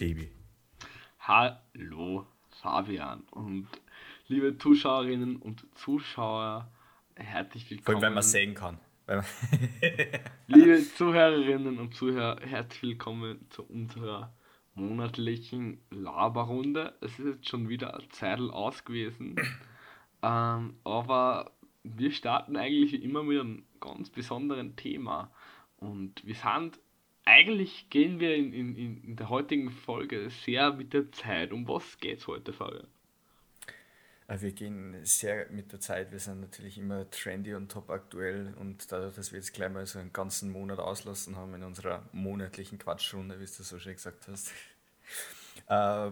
[0.00, 0.30] Sebi.
[1.18, 2.26] Hallo
[2.62, 3.68] Fabian und
[4.28, 6.72] liebe Zuschauerinnen und Zuschauer,
[7.16, 7.84] herzlich willkommen.
[7.84, 8.78] Vor allem, wenn man sehen kann.
[10.46, 14.32] liebe Zuhörerinnen und Zuhörer, herzlich willkommen zu unserer
[14.74, 16.94] monatlichen Laberrunde.
[17.02, 19.36] Es ist jetzt schon wieder ein Zeitl aus gewesen,
[20.22, 21.50] ähm, aber
[21.82, 25.30] wir starten eigentlich immer mit einem ganz besonderen Thema
[25.76, 26.80] und wir sind
[27.30, 31.52] eigentlich gehen wir in, in, in der heutigen Folge sehr mit der Zeit.
[31.52, 32.88] Um was geht es heute, Fabian?
[34.26, 36.10] Äh, wir gehen sehr mit der Zeit.
[36.10, 38.52] Wir sind natürlich immer trendy und top aktuell.
[38.58, 42.02] Und dadurch, dass wir jetzt gleich mal so einen ganzen Monat auslassen haben in unserer
[42.12, 44.52] monatlichen Quatschrunde, wie du so schön gesagt hast,
[45.68, 46.10] äh,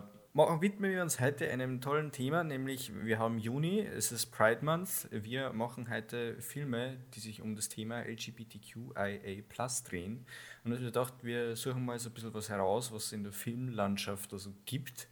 [0.61, 5.09] widmen wir uns heute einem tollen Thema, nämlich wir haben Juni, es ist Pride Month.
[5.11, 9.43] Wir machen heute Filme, die sich um das Thema LGBTQIA
[9.89, 10.27] drehen.
[10.65, 13.33] Und ich dachte, wir suchen mal so ein bisschen was heraus, was es in der
[13.33, 15.09] Filmlandschaft also gibt.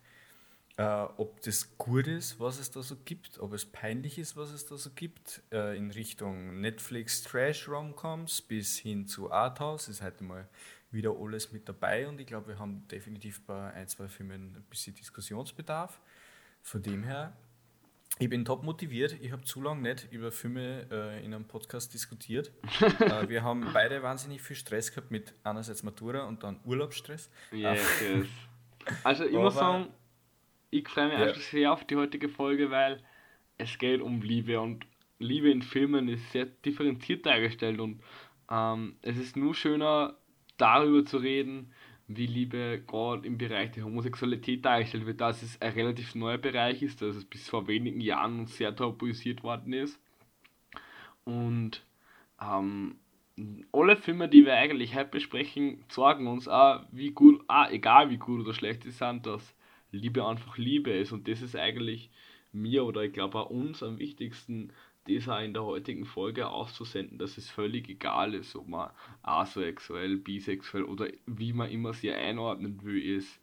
[0.77, 4.51] Äh, ob das gut ist, was es da so gibt, ob es peinlich ist, was
[4.53, 10.03] es da so gibt, äh, in Richtung Netflix Trash Romcoms bis hin zu Arthouse ist
[10.03, 10.47] heute mal
[10.91, 14.65] wieder alles mit dabei und ich glaube, wir haben definitiv bei ein, zwei Filmen ein
[14.71, 16.01] bisschen Diskussionsbedarf.
[16.63, 17.37] Von dem her,
[18.19, 19.17] ich bin top motiviert.
[19.21, 22.51] Ich habe zu lange nicht über Filme äh, in einem Podcast diskutiert.
[23.01, 27.31] äh, wir haben beide wahnsinnig viel Stress gehabt mit einerseits Matura und dann Urlaubsstress.
[27.53, 28.27] Yes, yes.
[29.03, 29.89] Also ich muss sagen,
[30.71, 31.27] ich freue mich ja.
[31.27, 33.03] einfach sehr auf die heutige Folge, weil
[33.59, 34.87] es geht um Liebe und
[35.19, 38.01] Liebe in Filmen ist sehr differenziert dargestellt und
[38.51, 40.15] ähm, es ist nur schöner,
[40.57, 41.73] darüber zu reden,
[42.09, 46.83] wie Liebe gerade im Bereich der Homosexualität dargestellt wird, dass es ein relativ neuer Bereich
[46.83, 50.01] ist, dass es bis vor wenigen Jahren sehr tabuisiert worden ist.
[51.25, 51.85] Und
[52.41, 52.97] ähm,
[53.73, 58.19] alle Filme, die wir eigentlich heute besprechen, zeigen uns auch, wie gut, ah, egal wie
[58.19, 59.55] gut oder schlecht sie sind, dass
[59.91, 61.13] Liebe einfach Liebe ist.
[61.13, 62.11] Und das ist eigentlich
[62.53, 64.73] mir oder ich glaube auch uns am wichtigsten,
[65.29, 68.91] auch in der heutigen Folge auszusenden, dass es völlig egal ist, ob man
[69.23, 73.41] asexuell, bisexuell oder wie man immer sie einordnen will, ist.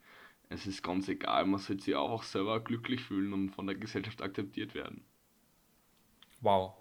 [0.49, 4.21] Es ist ganz egal, man sollte sich auch selber glücklich fühlen und von der Gesellschaft
[4.21, 5.03] akzeptiert werden.
[6.41, 6.73] Wow.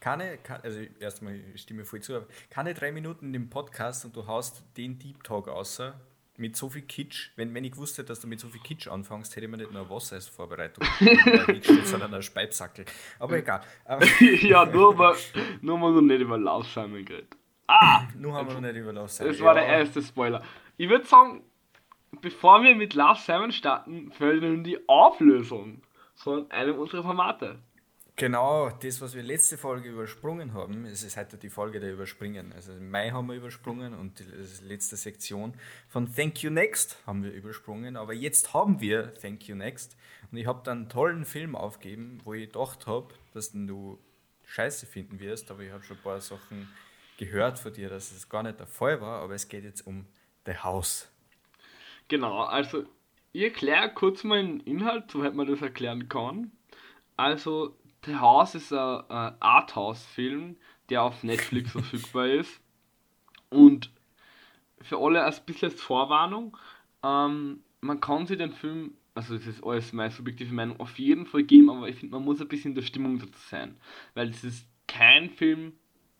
[0.00, 4.62] Keine, also erstmal stimme voll zu, keine drei Minuten in dem Podcast und du haust
[4.76, 5.98] den Deep Talk außer
[6.38, 9.34] mit so viel Kitsch, wenn, wenn ich wusste, dass du mit so viel Kitsch anfängst,
[9.34, 10.86] hätte ich mir nicht nur Wasser als Vorbereitung,
[11.84, 12.84] sondern ein Speibsackel.
[13.18, 13.60] Aber egal.
[14.40, 15.14] ja, nur mal,
[15.60, 17.36] nur mal noch nicht über Love Simon geredet.
[17.66, 18.04] Ah!
[18.16, 19.62] Nur haben wir noch nicht über Love Simon Das war ja.
[19.62, 20.42] der erste Spoiler.
[20.76, 21.42] Ich würde sagen,
[22.20, 25.82] bevor wir mit Love Simon starten, fällt nun die Auflösung
[26.14, 27.58] von einem unserer Formate.
[28.18, 32.52] Genau, das, was wir letzte Folge übersprungen haben, es ist heute die Folge der Überspringen.
[32.52, 34.24] Also im Mai haben wir übersprungen und die
[34.66, 35.54] letzte Sektion
[35.88, 37.96] von Thank You Next haben wir übersprungen.
[37.96, 39.96] Aber jetzt haben wir Thank You Next.
[40.32, 44.00] Und ich habe dann einen tollen Film aufgegeben, wo ich gedacht habe, dass du
[44.46, 45.52] scheiße finden wirst.
[45.52, 46.68] Aber ich habe schon ein paar Sachen
[47.18, 49.22] gehört von dir, dass es gar nicht der Fall war.
[49.22, 50.06] Aber es geht jetzt um
[50.44, 51.08] The House.
[52.08, 52.82] Genau, also
[53.32, 56.50] ich erkläre kurz mal den Inhalt, soweit man das erklären kann.
[57.16, 60.56] Also The House ist ein, ein Arthouse-Film,
[60.90, 62.60] der auf Netflix verfügbar ist.
[63.50, 63.90] Und
[64.80, 66.56] für alle ein bisschen als Vorwarnung,
[67.02, 71.26] ähm, man kann sich den Film, also das ist alles meine subjektive Meinung, auf jeden
[71.26, 73.76] Fall geben, aber ich finde, man muss ein bisschen in der Stimmung dazu sein.
[74.14, 75.72] Weil es ist kein Film,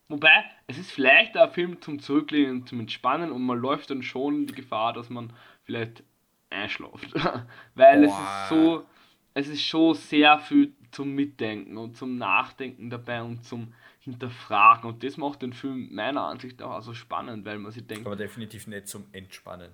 [0.09, 4.47] wobei, es ist vielleicht ein Film zum Zurücklehnen, zum Entspannen und man läuft dann schon
[4.47, 5.33] die Gefahr, dass man
[5.65, 6.03] vielleicht
[6.51, 7.15] einschläft.
[7.75, 8.09] Weil Boah.
[8.09, 8.87] es ist so,
[9.35, 14.89] es ist schon sehr viel zum Mitdenken und zum Nachdenken dabei und zum Hinterfragen.
[14.89, 18.07] Und das macht den Film meiner Ansicht nach auch so spannend, weil man sich denkt.
[18.07, 19.71] Aber definitiv nicht zum Entspannen.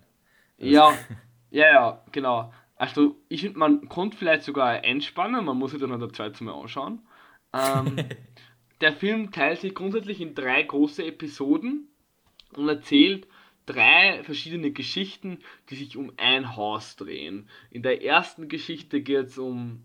[0.58, 0.92] Ja,
[1.50, 2.52] ja, ja, genau.
[2.76, 6.40] Also ich finde, man konnte vielleicht sogar entspannen, man muss sich dann noch der Zeit
[6.40, 7.00] Mal anschauen.
[7.52, 7.96] Ähm,
[8.80, 11.88] der Film teilt sich grundsätzlich in drei große Episoden
[12.56, 13.28] und erzählt
[13.66, 15.38] drei verschiedene Geschichten,
[15.70, 17.48] die sich um ein Haus drehen.
[17.70, 19.84] In der ersten Geschichte geht es um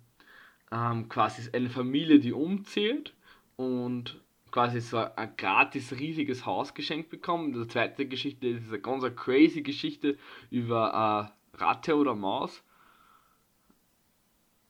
[0.72, 3.14] ähm, quasi eine Familie, die umzählt
[3.56, 4.22] und
[4.52, 7.54] quasi so ein gratis riesiges Haus geschenkt bekommen.
[7.54, 10.18] Die zweite Geschichte ist eine ganz crazy Geschichte
[10.50, 12.64] über eine Ratte oder Maus.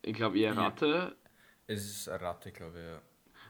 [0.01, 0.87] Ich glaube eher Ratte.
[0.87, 1.11] Ja.
[1.67, 3.01] Es ist eine Ratte, glaube ich, ja.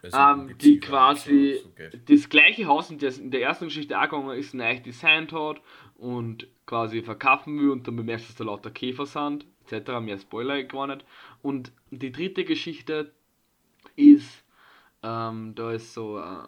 [0.03, 1.59] Ähm, die quasi
[2.07, 5.61] das gleiche Haus in der, in der ersten Geschichte auch gegangen ist, neu designt hat
[5.95, 9.99] und quasi verkaufen will und dann bemerkst du, dass da lauter Käfer sind, etc.
[10.01, 11.05] Mehr Spoiler gar nicht.
[11.41, 13.11] Und die dritte Geschichte
[13.95, 14.43] ist,
[15.03, 16.47] ähm, da ist so, äh,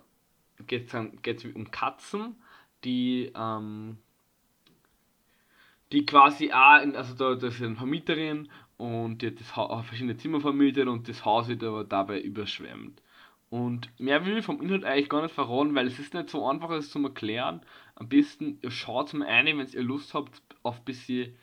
[0.68, 2.36] geht es um Katzen,
[2.84, 3.98] die, ähm,
[5.92, 9.84] die quasi auch, in, also da, das ist eine Vermieterin und die hat das ha
[9.84, 13.02] verschiedene Zimmer vermietet und das Haus wird aber dabei überschwemmt.
[13.52, 16.48] Und mehr will ich vom Inhalt eigentlich gar nicht verraten, weil es ist nicht so
[16.48, 17.60] einfach, es zu erklären.
[17.96, 21.36] Am besten, schaut mal ein, wenn ihr Lust habt, auf bisschen,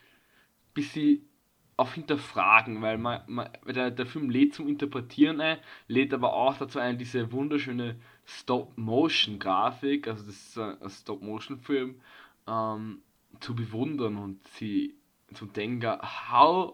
[0.73, 1.29] bisschen
[1.77, 6.57] auf Hinterfragen, weil man, man, der, der Film lädt zum Interpretieren ein, lädt aber auch
[6.57, 12.01] dazu ein, diese wunderschöne Stop-Motion-Grafik, also das ist ein Stop-Motion-Film,
[12.47, 13.03] ähm,
[13.41, 14.95] zu bewundern und sie
[15.35, 16.01] zu denken,
[16.33, 16.73] how,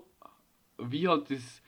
[0.79, 1.61] wie hat das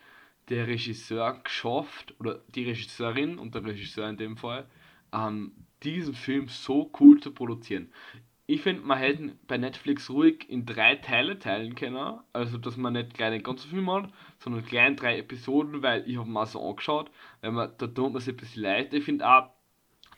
[0.49, 4.67] der Regisseur geschafft, oder die Regisseurin und der Regisseur in dem Fall,
[5.13, 5.53] ähm,
[5.83, 7.93] diesen Film so cool zu produzieren.
[8.49, 12.93] Ich finde, man hätte bei Netflix ruhig in drei Teile teilen können, also dass man
[12.93, 16.47] nicht gleich den ganzen Film hat, sondern gleich in drei Episoden, weil ich habe mir
[16.47, 17.11] so angeschaut,
[17.41, 18.95] weil man, da tut man sich ein bisschen leid.
[18.95, 19.51] Ich finde auch,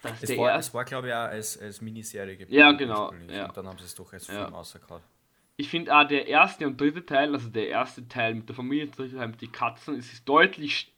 [0.03, 2.53] dass es der war, es war, glaube ich, auch als, als Miniserie geplant.
[2.53, 3.13] Ja, genau.
[3.31, 3.47] Ja.
[3.47, 4.49] Und dann haben sie es doch als Film ja.
[4.49, 5.03] rausgehauen.
[5.61, 8.87] Ich finde auch der erste und dritte Teil, also der erste Teil mit der Familie,
[8.87, 10.95] der dritte Teil mit den Katzen, es ist deutlich,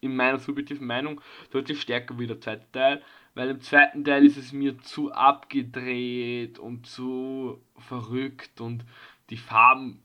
[0.00, 1.20] in meiner subjektiven Meinung,
[1.50, 3.02] deutlich stärker wie der zweite Teil,
[3.34, 8.84] weil im zweiten Teil ist es mir zu abgedreht und zu verrückt und
[9.30, 10.00] die Farben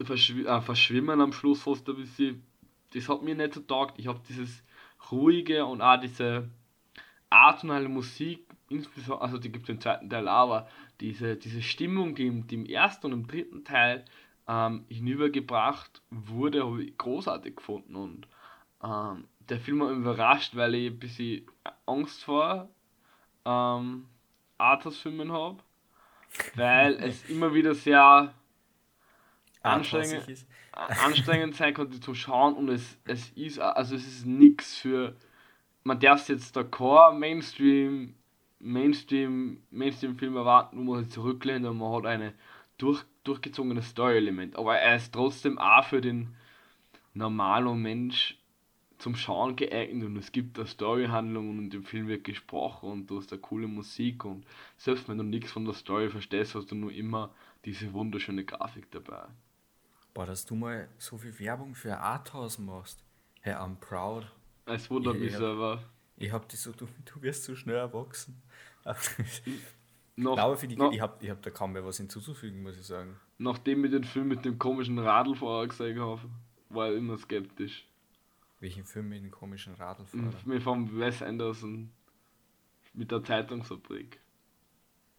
[0.00, 2.42] verschw äh, verschwimmen am Schluss fast ein bisschen.
[2.94, 3.98] Das hat mir nicht so taugt.
[3.98, 4.62] Ich habe dieses
[5.10, 6.48] ruhige und auch diese
[7.28, 10.68] atonale Musik, insbesondere, also die gibt es im zweiten Teil auch, aber
[11.00, 14.04] diese, diese Stimmung, die im, die im ersten und im dritten Teil
[14.48, 17.96] ähm, hinübergebracht wurde, habe ich großartig gefunden.
[17.96, 18.28] Und
[18.82, 21.46] ähm, der Film hat mich überrascht, weil ich ein bisschen
[21.86, 22.68] Angst vor
[23.44, 24.06] ähm,
[24.58, 25.58] Arthouse-Filmen habe,
[26.54, 28.34] weil es immer wieder sehr
[29.62, 32.54] anstrengend, anstrengend sein konnte zu schauen.
[32.54, 35.16] Und es, es ist also es ist nichts für
[35.84, 38.14] man darf jetzt der Core Mainstream
[38.64, 42.32] Mainstream Mainstream Film erwarten, wo man sich zurücklehnt und man hat eine
[42.78, 46.34] durch, durchgezogene Story-Element, aber er ist trotzdem auch für den
[47.12, 48.38] normalen Mensch
[48.98, 53.18] zum Schauen geeignet und es gibt da Storyhandlungen und im Film wird gesprochen und du
[53.18, 54.46] hast da coole Musik und
[54.78, 57.34] selbst wenn du nichts von der Story verstehst, hast du nur immer
[57.64, 59.26] diese wunderschöne Grafik dabei.
[60.14, 63.04] Boah, dass du mal so viel Werbung für Arthouse machst.
[63.40, 64.26] Hey, I'm proud.
[64.64, 65.82] Es wundert mich selber.
[66.16, 68.40] Ich hab dich so, du, du wirst so schnell erwachsen.
[70.16, 72.78] Noch, aber für die, noch, ich habe ich hab da kaum mehr was hinzuzufügen, muss
[72.78, 73.18] ich sagen.
[73.38, 76.20] Nachdem ich den Film mit dem komischen Radlfahrer gesehen habe,
[76.68, 77.86] war ich immer skeptisch.
[78.60, 80.32] Welchen Film mit dem komischen Radlfahrer?
[80.44, 81.90] Mit vom Wes Anderson
[82.94, 84.20] mit der Zeitungsfabrik.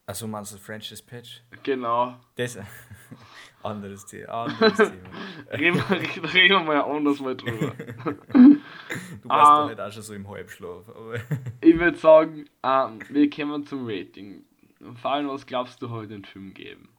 [0.08, 1.42] Also meinst du French Dispatch?
[1.64, 2.16] Genau.
[2.36, 2.58] Das
[3.64, 4.46] anderes Thema.
[4.46, 5.10] Anderes Thema.
[5.52, 7.74] reden, wir, reden wir mal anders mal drüber.
[9.24, 10.86] du warst ah, doch nicht auch schon so im Halbschlaf.
[11.62, 14.44] Ich würde sagen, ähm, wir kommen zum Rating.
[14.96, 16.90] Vor allem, was glaubst du heute den Film geben?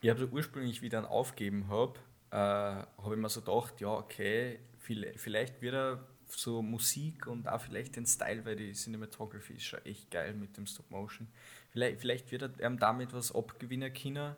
[0.00, 1.98] Ich habe so ursprünglich, wie ich dann aufgeben habe,
[2.30, 7.60] äh, habe ich mir so gedacht, ja, okay, vielleicht wird er so Musik und auch
[7.60, 11.28] vielleicht den Style, weil die Cinematography ist schon echt geil mit dem Stop Motion.
[11.70, 14.36] Vielleicht, vielleicht wird er ähm, damit was abgewinnen können,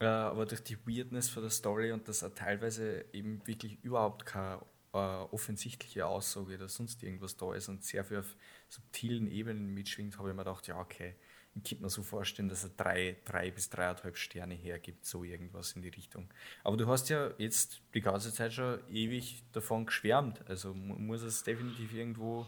[0.00, 4.26] äh, aber durch die Weirdness von der Story und dass er teilweise eben wirklich überhaupt
[4.26, 4.60] keine
[4.92, 8.36] äh, offensichtliche Aussage oder sonst irgendwas da ist und sehr viel auf
[8.68, 11.14] subtilen Ebenen mitschwingt, habe ich mir gedacht, ja, okay,
[11.54, 15.72] ich könnte mir so vorstellen, dass er drei, drei bis dreieinhalb Sterne hergibt, so irgendwas
[15.72, 16.28] in die Richtung.
[16.64, 21.42] Aber du hast ja jetzt die ganze Zeit schon ewig davon geschwärmt, also muss es
[21.42, 22.46] definitiv irgendwo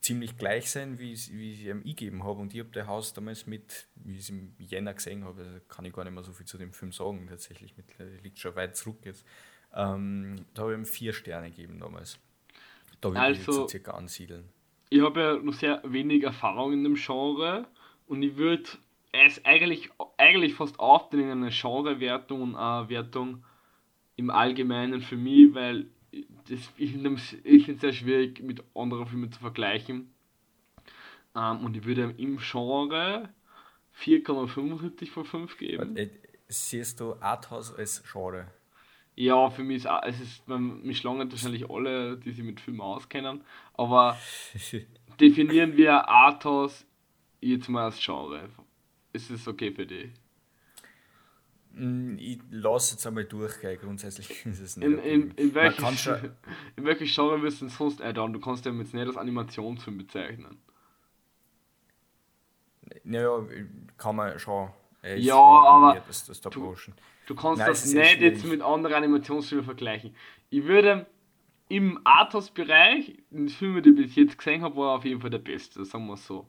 [0.00, 2.40] ziemlich gleich sein, wie, ich ihm gegeben habe.
[2.40, 5.60] Und ich habe das Haus damals mit, wie ich es im Jänner gesehen habe, also
[5.68, 7.86] kann ich gar nicht mehr so viel zu dem Film sagen, tatsächlich, mit,
[8.22, 9.24] liegt schon weit zurück jetzt.
[9.78, 12.18] Ähm, da habe ich ihm vier Sterne gegeben damals.
[13.00, 14.48] Da würde also, ich so circa ansiedeln.
[14.90, 17.68] Ich habe ja noch sehr wenig Erfahrung in dem Genre
[18.08, 18.64] und ich würde
[19.12, 23.44] es eigentlich, eigentlich fast aufnehmen in eine Genrewertung und eine Wertung
[24.16, 25.86] im Allgemeinen für mich, weil
[26.48, 30.12] das, ich finde es sehr schwierig mit anderen Filmen zu vergleichen.
[31.36, 33.28] Ähm, und ich würde im Genre
[34.00, 36.10] 4,75 von 5 geben.
[36.48, 38.48] Siehst du Arthouse als Genre?
[39.20, 43.42] Ja, für mich ist es ist, mich schlagen wahrscheinlich alle, die sich mit Filmen auskennen,
[43.74, 44.16] aber
[45.20, 46.86] definieren wir Arthouse
[47.40, 48.48] jetzt mal als Genre.
[49.12, 50.12] Ist es okay für dich?
[51.72, 54.86] Mm, ich lasse jetzt einmal durchgehen, grundsätzlich ist es nicht.
[54.86, 56.06] In, in, in, welches,
[56.76, 58.32] in welches Genre wirst du denn sonst add-on?
[58.32, 60.62] Du kannst ja jetzt nicht als Animationsfilm bezeichnen.
[63.02, 63.44] Naja,
[63.96, 64.70] kann man schon.
[65.02, 66.76] Ja, aber das, das du,
[67.28, 70.14] du kannst Nein, das nicht jetzt mit anderen Animationsfilmen vergleichen.
[70.50, 71.06] Ich würde
[71.68, 75.38] im Arthouse-Bereich, den Film, den ich bis jetzt gesehen habe, war auf jeden Fall der
[75.38, 76.46] beste, sagen wir so.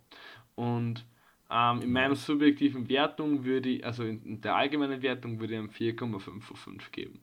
[0.55, 1.05] Und
[1.51, 5.69] Ähm, in meiner subjektiven Wertung würde ich, also in, der allgemeinen Wertung würde ich ihm
[5.97, 7.19] 4,5 von 5 geben.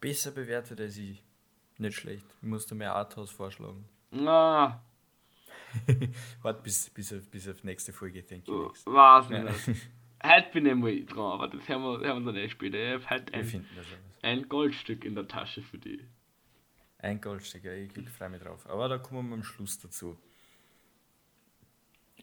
[0.00, 1.22] Besser bewertet als ich.
[1.76, 2.24] Nicht schlecht.
[2.40, 3.84] Ich musste mehr Arthouse vorschlagen.
[4.10, 4.82] Na.
[6.42, 8.86] Warte bis, bis, auf, bis auf nächste Folge, denke ich.
[8.86, 9.82] Weiß nicht.
[10.24, 12.76] Heute bin ich mal dran, aber das haben wir, haben wir dann eh später.
[12.76, 13.66] Ich habe heute ein,
[14.22, 16.04] ein Goldstück in der Tasche für die.
[16.98, 18.68] Ein Goldstück, ja, ich, ich freue mich drauf.
[18.68, 20.18] Aber da kommen wir am Schluss dazu.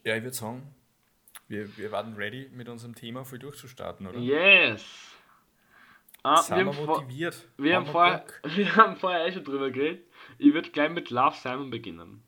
[0.04, 0.74] Ja, ich würde sagen,
[1.48, 4.18] wir, wir waren ready, mit unserem Thema voll durchzustarten, oder?
[4.18, 4.84] Yes!
[6.22, 7.48] Ah, wir, haben motiviert.
[7.56, 10.04] Wir haben, vorher, wir haben vorher eh schon drüber geredet.
[10.38, 12.22] Ich würde gleich mit Love Simon beginnen.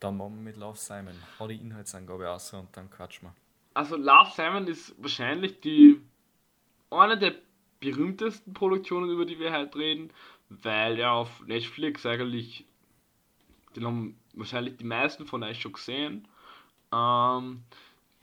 [0.00, 1.14] Dann machen wir mit Love Simon.
[1.38, 3.34] Hau die Inhaltsangabe aus und dann quatschen wir.
[3.74, 6.00] Also Love Simon ist wahrscheinlich die
[6.90, 7.34] eine der
[7.78, 10.12] berühmtesten Produktionen, über die wir heute reden,
[10.48, 12.64] weil er auf Netflix eigentlich,
[13.76, 16.28] den haben wahrscheinlich die meisten von euch schon gesehen.
[16.92, 17.62] Ähm,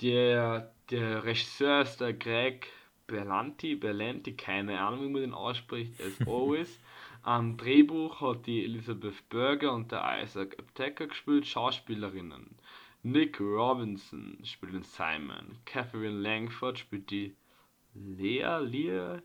[0.01, 2.67] der, der Regisseur ist der Greg
[3.07, 6.79] Berlanti, Berlanti, keine Ahnung, wie man den ausspricht, as always.
[7.23, 12.55] Am Drehbuch hat die Elizabeth Berger und der Isaac Apteker gespielt, Schauspielerinnen.
[13.09, 17.37] Nick Robinson spielt den Simon, Catherine Langford spielt die
[17.93, 19.19] Lea, Lea,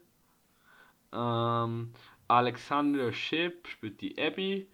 [1.13, 1.93] ähm,
[2.29, 4.69] Alexander Shipp spielt die Abby.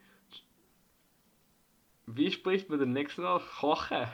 [2.04, 3.42] Wie spricht man den nächsten aus?
[3.58, 4.08] Koche.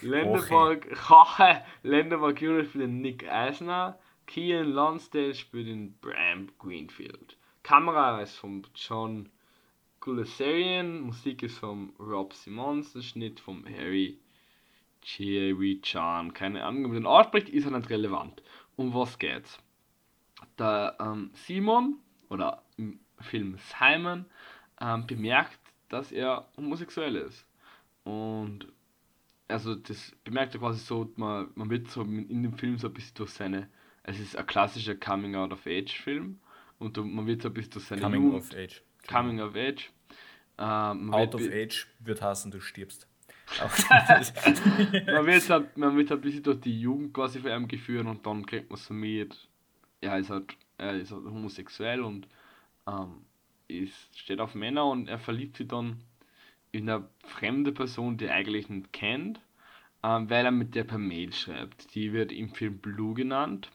[0.00, 1.62] Ländermark, Koche.
[1.82, 3.98] Ländermark Junior spielt den Nick Eisner.
[4.26, 7.36] Kian Lonsdale spielt den Bram Greenfield.
[7.62, 9.28] Kamera ist von John
[10.08, 14.18] Gulasarian, Musik ist von Rob Simons, der Schnitt von Harry
[15.02, 16.32] Cherry Chan.
[16.32, 18.42] Keine Ahnung, wie man den ausspricht, ist er nicht relevant.
[18.76, 19.58] Um was geht's?
[20.58, 21.96] Der ähm, Simon,
[22.30, 24.24] oder im Film Simon,
[24.80, 25.60] ähm, bemerkt,
[25.90, 27.46] dass er homosexuell ist.
[28.04, 28.66] Und
[29.46, 32.94] also das bemerkt er quasi so, man, man wird so in dem Film so ein
[32.94, 33.68] bisschen durch seine,
[34.04, 36.40] es ist ein klassischer Coming-out-of-Age-Film
[36.78, 38.82] und man wird so ein bisschen durch seine Coming Jugend, of Age.
[39.06, 39.90] Coming of Age.
[40.58, 43.06] Ähm, Out of Age wird heißen, du stirbst.
[45.06, 48.06] man, wird halt, man wird halt ein bisschen durch die Jugend quasi von ihm geführt
[48.06, 49.48] und dann kriegt man so mit,
[50.00, 52.28] er ist halt, er ist halt homosexuell und
[52.86, 53.22] ähm,
[53.68, 56.02] ist, steht auf Männer und er verliebt sich dann
[56.72, 59.40] in eine fremde Person, die er eigentlich nicht kennt,
[60.02, 61.94] ähm, weil er mit der per Mail schreibt.
[61.94, 63.70] Die wird im Film Blue genannt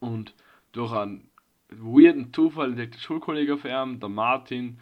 [0.00, 0.34] und
[0.72, 1.28] durch einen
[1.68, 4.78] weirden Zufall entdeckt der Schulkollege von ihm, der Martin,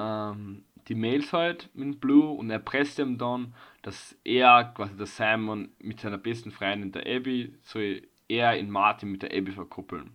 [0.00, 5.70] ähm, die Mails halt mit Blue und erpresst ihm dann, dass er, quasi der Simon,
[5.78, 10.10] mit seiner besten Freundin der Abby, soll er in Martin mit der Abby verkuppeln.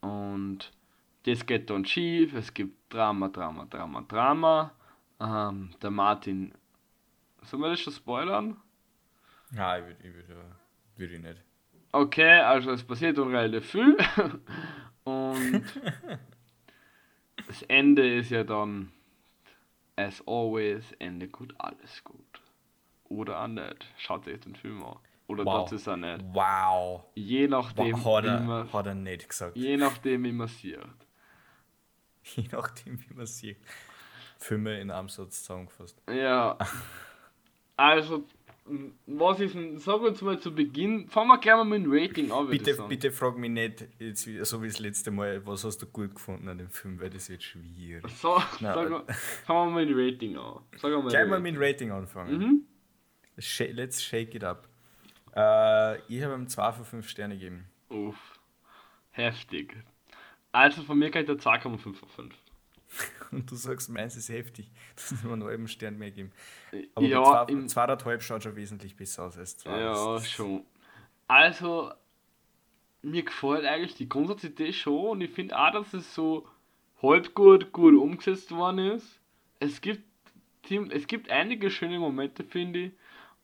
[0.00, 0.72] Und
[1.24, 4.72] das geht dann schief, es gibt Drama, Drama, Drama, Drama.
[5.20, 6.54] Ähm, der Martin.
[7.42, 8.56] Sollen wir das schon spoilern?
[9.50, 10.38] Nein, ich würde ich würd,
[10.96, 11.44] würd ich nicht.
[11.92, 13.96] Okay, also es passiert relativ viel.
[15.04, 15.64] Und
[17.50, 18.92] das Ende ist ja dann,
[19.96, 22.40] as always, Ende gut, alles gut.
[23.08, 23.92] Oder auch nicht.
[23.98, 24.98] Schaut euch den Film an.
[25.26, 25.68] Oder wow.
[25.68, 26.24] das ist auch nicht.
[26.32, 27.02] Wow.
[27.16, 29.56] Je nachdem, wow, hat, er, man, hat er nicht gesagt.
[29.56, 30.78] Je nachdem, wie man sieht.
[32.36, 33.58] Je nachdem, wie man sieht.
[34.38, 36.00] Filme in einem Satz zusammengefasst.
[36.08, 36.56] Ja.
[37.76, 38.26] Also,
[39.06, 42.30] was ist denn, sag uns mal zu Beginn, fangen wir gleich mal mit dem Rating
[42.30, 42.48] an.
[42.48, 46.14] Bitte, bitte frag mich nicht, jetzt so wie das letzte Mal, was hast du gut
[46.14, 48.06] gefunden an dem Film, weil das jetzt schwierig.
[48.08, 49.04] So, Nein, mal,
[49.44, 50.60] fangen wir mit dem Rating an.
[50.76, 52.38] Sag mal gleich mal mit dem Rating anfangen.
[52.38, 52.66] Mhm.
[53.36, 54.68] Let's shake it up.
[55.34, 57.66] Äh, ich habe ihm 2 von 5 Sterne gegeben.
[57.88, 58.38] Uff,
[59.10, 59.76] heftig.
[60.52, 62.34] Also von mir ich da 2,5 von 5.
[63.30, 66.32] und du sagst, meins ist heftig, dass wir einen halben Stern mehr geben.
[66.94, 69.80] Aber ja, zwei, zweieinhalb schaut schon wesentlich besser aus als zwei.
[69.80, 70.64] Ja, schon.
[71.28, 71.92] Also,
[73.02, 76.46] mir gefällt eigentlich die Grundsatzidee schon und ich finde auch, dass es so
[77.02, 79.20] halb gut, gut umgesetzt worden ist.
[79.58, 80.02] Es gibt,
[80.90, 82.92] es gibt einige schöne Momente, finde ich.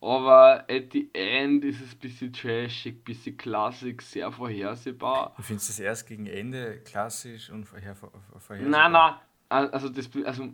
[0.01, 5.33] Aber at the end ist es ein bisschen trashig, ein bisschen klassisch, sehr vorhersehbar.
[5.37, 8.69] Du findest es erst gegen Ende klassisch und vorher, vorhersehbar?
[8.69, 9.15] Nein, nein,
[9.49, 10.49] also, das, also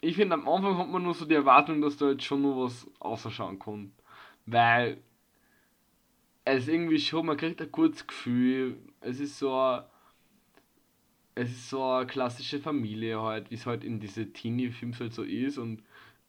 [0.00, 2.64] ich finde, am Anfang hat man nur so die Erwartung, dass da jetzt schon noch
[2.64, 3.92] was ausschauen kann.
[4.46, 4.98] Weil
[6.44, 9.84] es irgendwie schon, man kriegt ein gutes Gefühl, es ist so eine,
[11.34, 15.22] es ist so eine klassische Familie halt, wie es halt in diese Teenie-Films halt so
[15.22, 15.82] ist und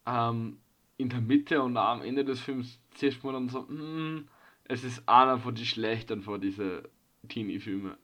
[0.05, 0.57] ähm,
[0.97, 4.27] in der Mitte und am Ende des Films siehst man dann so, mm,
[4.65, 6.83] es ist einer von den schlechteren von diesen
[7.27, 7.95] Teenie-Filmen.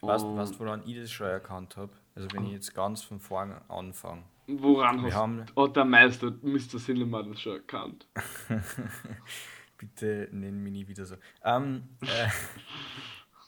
[0.00, 1.92] Weißt du, woran ich das schon erkannt habe?
[2.16, 4.24] Also wenn ich jetzt ganz von vorne anfange.
[4.46, 5.44] Woran hast, haben...
[5.74, 6.78] der Meister Mr.
[6.78, 8.08] Cinema das schon erkannt?
[9.78, 11.16] Bitte nenn mich nie wieder so.
[11.44, 12.28] Ähm, äh,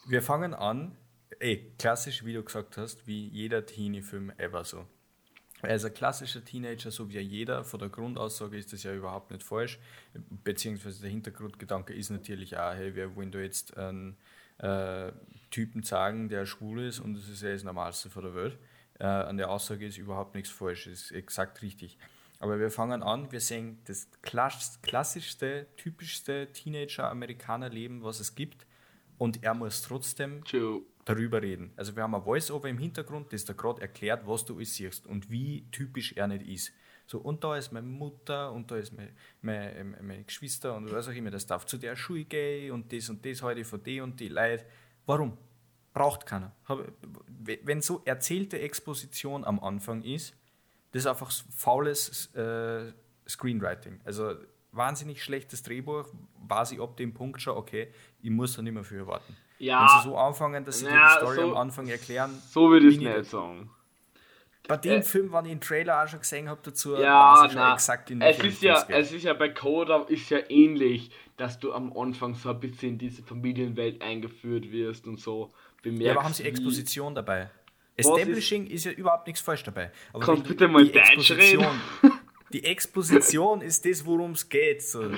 [0.07, 0.95] wir fangen an,
[1.39, 4.85] ey, klassisch, wie du gesagt hast, wie jeder Teenie-Film ever so.
[5.61, 7.63] Er ist ein klassischer Teenager, so wie jeder.
[7.63, 9.79] Von der Grundaussage ist das ja überhaupt nicht falsch.
[10.43, 14.15] Beziehungsweise der Hintergrundgedanke ist natürlich auch, hey, wir wollen da jetzt einen
[14.59, 15.11] äh,
[15.49, 18.57] Typen sagen, der schwul ist und das ist ja das Normalste von der Welt.
[18.99, 21.97] Äh, an der Aussage ist überhaupt nichts falsch, ist exakt richtig.
[22.39, 28.65] Aber wir fangen an, wir sehen das klassischste, typischste Teenager-Amerikaner-Leben, was es gibt.
[29.17, 31.73] Und er muss trotzdem True darüber reden.
[31.75, 35.07] Also wir haben ein Voice-Over im Hintergrund, das da gerade erklärt, was du alles siehst
[35.07, 36.71] und wie typisch er nicht ist.
[37.07, 41.07] So, und da ist meine Mutter und da ist meine, meine, meine Geschwister und was
[41.07, 43.99] auch immer, das darf zu der Schule gehen und das und das heute von die
[43.99, 44.63] und die Leute.
[45.05, 45.37] Warum?
[45.93, 46.51] Braucht keiner.
[47.63, 50.35] Wenn so erzählte Exposition am Anfang ist,
[50.91, 52.91] das ist einfach faules äh,
[53.27, 53.99] Screenwriting.
[54.05, 54.35] Also
[54.71, 56.05] wahnsinnig schlechtes Drehbuch,
[56.47, 57.91] weiß ich ab dem Punkt schon, okay,
[58.21, 59.35] ich muss da nicht mehr für warten.
[59.59, 59.81] Ja.
[59.81, 62.41] Wenn sie so anfangen, dass sie ja, die Story so, am Anfang erklären.
[62.49, 63.69] So würde ich es nicht sagen.
[64.67, 67.49] Bei dem äh, Film, wenn ich den Trailer auch schon gesehen habe dazu, ja, weiß
[67.51, 71.11] ich na, exakt in es ist ja, Es ist ja bei Coda ist ja ähnlich,
[71.39, 76.05] dass du am Anfang so ein bisschen in diese Familienwelt eingeführt wirst und so bemerkst.
[76.05, 77.49] Ja, aber haben sie Exposition dabei?
[77.95, 79.91] Establishing ist, ist, ja überhaupt nichts falsch dabei.
[80.13, 81.65] Aber kannst bitte mal Deutsch reden?
[82.53, 84.81] Die Exposition ist das, worum es geht.
[84.81, 85.11] So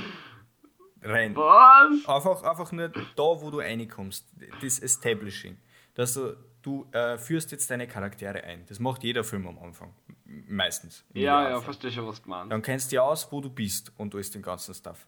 [1.01, 1.35] rein.
[1.35, 2.05] Was?
[2.07, 4.27] Einfach, einfach nur da, wo du reinkommst.
[4.61, 5.57] Das Establishing.
[5.93, 8.65] Dass du, du äh, führst jetzt deine Charaktere ein.
[8.67, 9.93] Das macht jeder Film am Anfang.
[10.25, 11.05] Meistens.
[11.13, 12.51] Ja, ja, verstehe schon, was du meinst.
[12.51, 15.07] Dann kennst du ja aus, wo du bist und alles den ganzen Stuff.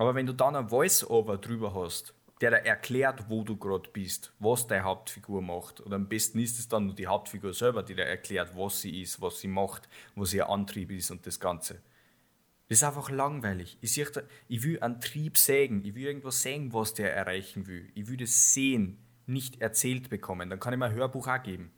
[0.00, 4.66] Aber wenn du dann ein Voice-Over drüber hast, der erklärt, wo du gerade bist, was
[4.66, 5.82] deine Hauptfigur macht.
[5.82, 9.02] Oder am besten ist es dann nur die Hauptfigur selber, die dir erklärt, was sie
[9.02, 11.82] ist, was sie macht, was ihr Antrieb ist und das Ganze.
[12.70, 13.76] Das ist einfach langweilig.
[13.82, 14.06] Ich, sehe,
[14.48, 15.84] ich will einen Trieb sägen.
[15.84, 17.92] Ich will irgendwas sehen, was der erreichen will.
[17.94, 20.48] Ich will das sehen, nicht erzählt bekommen.
[20.48, 21.72] Dann kann ich mir ein Hörbuch auch geben.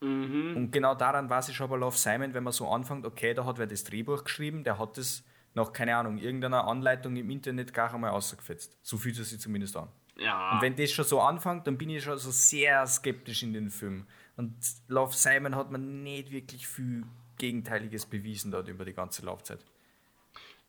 [0.00, 0.56] Mhm.
[0.56, 3.44] Und genau daran weiß ich schon bei Love Simon, wenn man so anfängt, okay, da
[3.44, 5.22] hat wer das Drehbuch geschrieben, der hat das
[5.54, 8.78] nach, keine Ahnung, irgendeiner Anleitung im Internet gar einmal ausgefetzt.
[8.82, 9.88] So fühlt es sich zumindest an.
[10.16, 10.52] Ja.
[10.52, 13.70] Und wenn das schon so anfängt, dann bin ich schon so sehr skeptisch in den
[13.70, 14.06] Film.
[14.36, 14.54] Und
[14.88, 17.04] Love Simon hat man nicht wirklich viel
[17.38, 19.64] Gegenteiliges bewiesen dort über die ganze Laufzeit.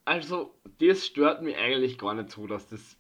[0.05, 2.97] Also, das stört mich eigentlich gar nicht so, dass das.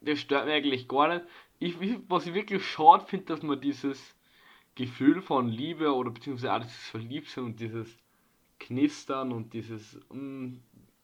[0.00, 1.26] Das stört mich eigentlich gar nicht.
[1.58, 1.76] Ich,
[2.08, 4.14] was ich wirklich schade finde, dass man dieses
[4.74, 7.98] Gefühl von Liebe oder beziehungsweise auch dieses Verliebtsein und dieses
[8.58, 10.62] Knistern und dieses, mh, mm,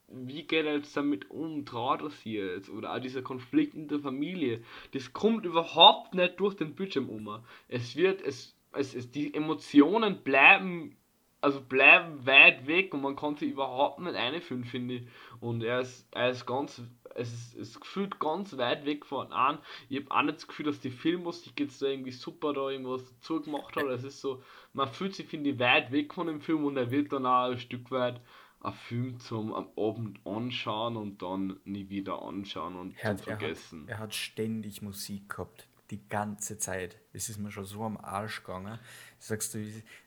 [0.09, 2.71] wie geht er jetzt damit um, traut er sich jetzt?
[2.71, 4.62] Oder auch dieser Konflikt in der Familie,
[4.93, 7.43] das kommt überhaupt nicht durch den Bildschirm um.
[7.69, 10.97] Es wird, es, es, es die Emotionen bleiben
[11.45, 15.03] also bleiben weit weg und man kann sich überhaupt nicht einfühlen, finde ich.
[15.40, 16.81] Und er ist, er ist ganz,
[17.14, 19.59] es ist, es gefühlt ganz weit weg von an.
[19.88, 23.05] Ich habe auch nicht das Gefühl, dass die Filmmusik jetzt da irgendwie super da irgendwas
[23.14, 23.87] dazu gemacht hat.
[23.87, 26.90] Es ist so, man fühlt sich, finde ich, weit weg von dem Film und er
[26.90, 28.20] wird dann auch ein Stück weit
[28.61, 33.85] ein Film zum am Abend anschauen und dann nie wieder anschauen und er hat, vergessen.
[33.87, 36.98] Er hat, er hat ständig Musik gehabt die ganze Zeit.
[37.12, 38.79] Es ist mir schon so am Arsch gegangen.
[39.18, 39.59] Sagst du,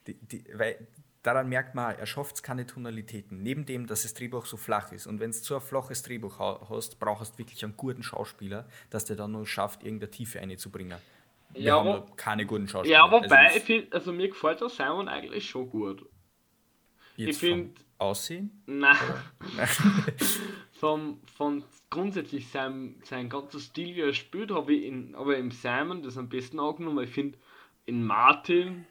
[0.06, 0.86] die, die, weil
[1.22, 3.42] daran merkt man, er schafft keine Tonalitäten.
[3.42, 5.06] Neben dem, dass das Drehbuch so flach ist.
[5.06, 9.04] Und wenn du so ein flaches Drehbuch hast, brauchst du wirklich einen guten Schauspieler, dass
[9.04, 10.98] der dann nur schafft, irgendeine Tiefe einzubringen.
[11.52, 12.98] Wir ja, haben aber, keine guten Schauspieler.
[12.98, 16.06] Ja, wobei, also, ich find, also mir gefällt der Simon eigentlich schon gut.
[17.16, 17.80] ich finde.
[17.98, 18.62] Aussehen?
[18.66, 18.96] Nein.
[20.72, 25.50] vom, von grundsätzlich sein, sein ganzer Stil, wie er spielt, habe ich in, aber im
[25.50, 27.02] Simon das am besten angenommen.
[27.02, 27.36] Ich finde,
[27.86, 28.86] in Martin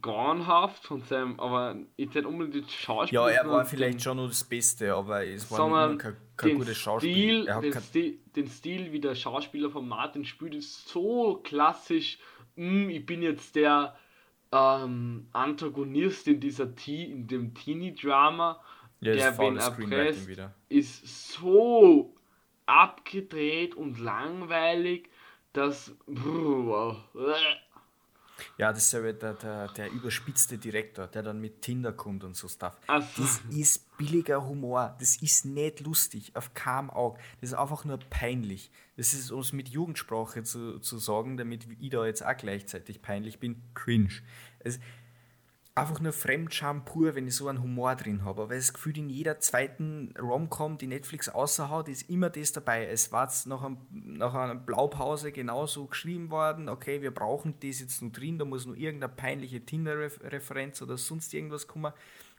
[0.00, 3.16] grauenhaft von seinem, aber jetzt nicht unbedingt das Schauspiel.
[3.16, 6.76] Ja, er war vielleicht den, schon nur das Beste, aber es war kein, kein gutes
[6.76, 7.44] Schauspiel.
[7.44, 12.18] den, Stil, den Stil, wie der Schauspieler von Martin spielt, ist so klassisch.
[12.56, 13.96] Hm, ich bin jetzt der
[14.52, 18.60] ähm, Antagonist in dieser T in dem Teenie-Drama,
[19.00, 20.28] ja, der wen erpresst,
[20.68, 22.14] ist so
[22.66, 25.10] abgedreht und langweilig,
[25.52, 25.94] dass.
[26.06, 27.04] Brr,
[28.58, 32.36] ja, das ist ja der, der, der überspitzte Direktor, der dann mit Tinder kommt und
[32.36, 32.76] so Stuff.
[32.86, 33.04] Ach.
[33.16, 34.96] Das ist billiger Humor.
[34.98, 37.18] Das ist nicht lustig, auf keinem Auge.
[37.40, 38.70] Das ist einfach nur peinlich.
[38.96, 43.02] Das ist, um es mit Jugendsprache zu, zu sagen, damit ich da jetzt auch gleichzeitig
[43.02, 44.22] peinlich bin, cringe.
[44.60, 44.78] Es,
[45.76, 48.42] einfach nur Fremdscham pur, wenn ich so einen Humor drin habe.
[48.42, 52.86] Aber das Gefühl, in jeder zweiten Rom-Com, die Netflix außerhaut, ist immer das dabei.
[52.86, 58.02] Es war nach, einem, nach einer Blaupause genauso geschrieben worden, okay, wir brauchen das jetzt
[58.02, 61.92] nur drin, da muss nur irgendeine peinliche Tinder-Referenz oder sonst irgendwas kommen.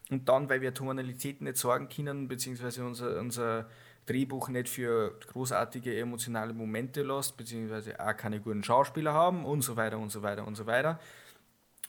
[0.09, 3.67] Und dann, weil wir Tonalitäten nicht sorgen können, beziehungsweise unser, unser
[4.05, 9.75] Drehbuch nicht für großartige emotionale Momente lässt, beziehungsweise auch keine guten Schauspieler haben und so
[9.75, 10.99] weiter und so weiter und so weiter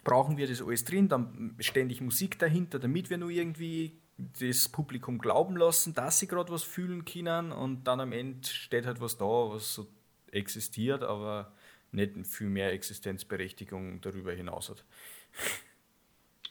[0.07, 5.19] brauchen wir das alles drin, dann ständig Musik dahinter, damit wir nur irgendwie das Publikum
[5.19, 9.19] glauben lassen, dass sie gerade was fühlen können und dann am Ende steht halt was
[9.19, 9.89] da, was so
[10.31, 11.53] existiert, aber
[11.91, 14.85] nicht viel mehr Existenzberechtigung darüber hinaus hat.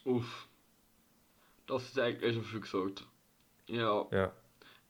[0.04, 0.50] Uff.
[1.66, 3.08] Das ist eigentlich schon viel gesagt.
[3.68, 4.06] Ja.
[4.12, 4.34] ja.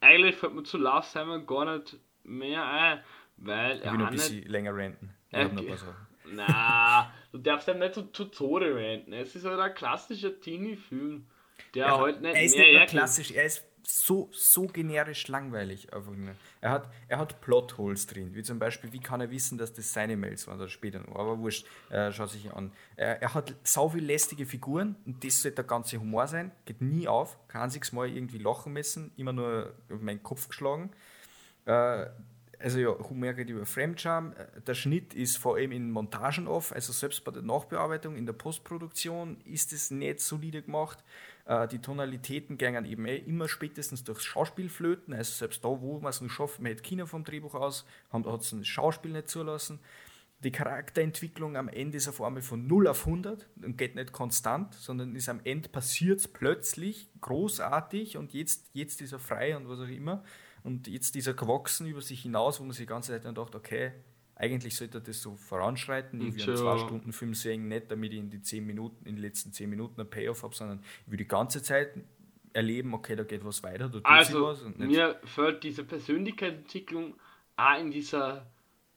[0.01, 3.03] Eigentlich fällt mir zu Lars Simon gar nicht mehr ein,
[3.37, 3.85] weil er.
[3.85, 5.13] Ich will noch ein bisschen länger renten.
[5.29, 6.07] Ich er, noch ein paar Sachen.
[6.33, 9.11] Na, du darfst ja nicht so zu Tode ranten.
[9.13, 11.25] Es ist halt ein klassischer Teenie-Film,
[11.73, 15.93] der ja, halt nicht er ist nicht nur klassisch, er ist so, so generisch langweilig.
[15.93, 16.33] Einfach nur.
[16.61, 19.91] Er hat, er hat Plotholes drin, wie zum Beispiel, wie kann er wissen, dass das
[19.91, 22.71] seine Mails waren oder später noch, aber wurscht, äh, schau sich an.
[22.95, 26.81] Er, er hat so viele lästige Figuren und das sollte der ganze Humor sein, geht
[26.81, 30.89] nie auf, kein einziges Mal irgendwie lachen müssen, immer nur auf meinen Kopf geschlagen.
[31.65, 32.05] Äh,
[32.59, 34.33] also ja, Humor geht über Fremdscham.
[34.65, 38.33] Der Schnitt ist vor allem in Montagen off, also selbst bei der Nachbearbeitung, in der
[38.33, 41.03] Postproduktion ist es nicht solide gemacht.
[41.45, 45.99] Äh, die Tonalitäten gingen eben eh immer spätestens durchs Schauspiel flöten, also selbst da, wo
[45.99, 49.29] man es nur schafft, man hätte Kino vom Drehbuch aus, hat es das Schauspiel nicht
[49.29, 49.79] zulassen.
[50.43, 54.73] Die Charakterentwicklung am Ende ist auf einmal von 0 auf 100 und geht nicht konstant,
[54.75, 59.79] sondern ist am Ende passiert plötzlich großartig und jetzt, jetzt ist er frei und was
[59.79, 60.23] auch immer.
[60.65, 63.35] Und jetzt ist er gewachsen über sich hinaus, wo man sich die ganze Zeit dann
[63.35, 63.91] dachte, okay,
[64.35, 66.19] eigentlich sollte das so voranschreiten.
[66.19, 69.15] Ich will einen zwei Stunden Film sehen, nicht damit ich in die zehn Minuten, in
[69.15, 71.93] den letzten zehn Minuten einen Payoff habe, sondern ich will die ganze Zeit
[72.53, 74.63] erleben, okay, da geht was weiter, da tut also, was.
[74.63, 77.13] Und mir fällt diese Persönlichkeitsentwicklung
[77.57, 78.47] auch in dieser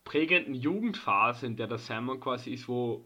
[0.05, 3.05] prägenden Jugendphase, in der der Simon quasi ist, wo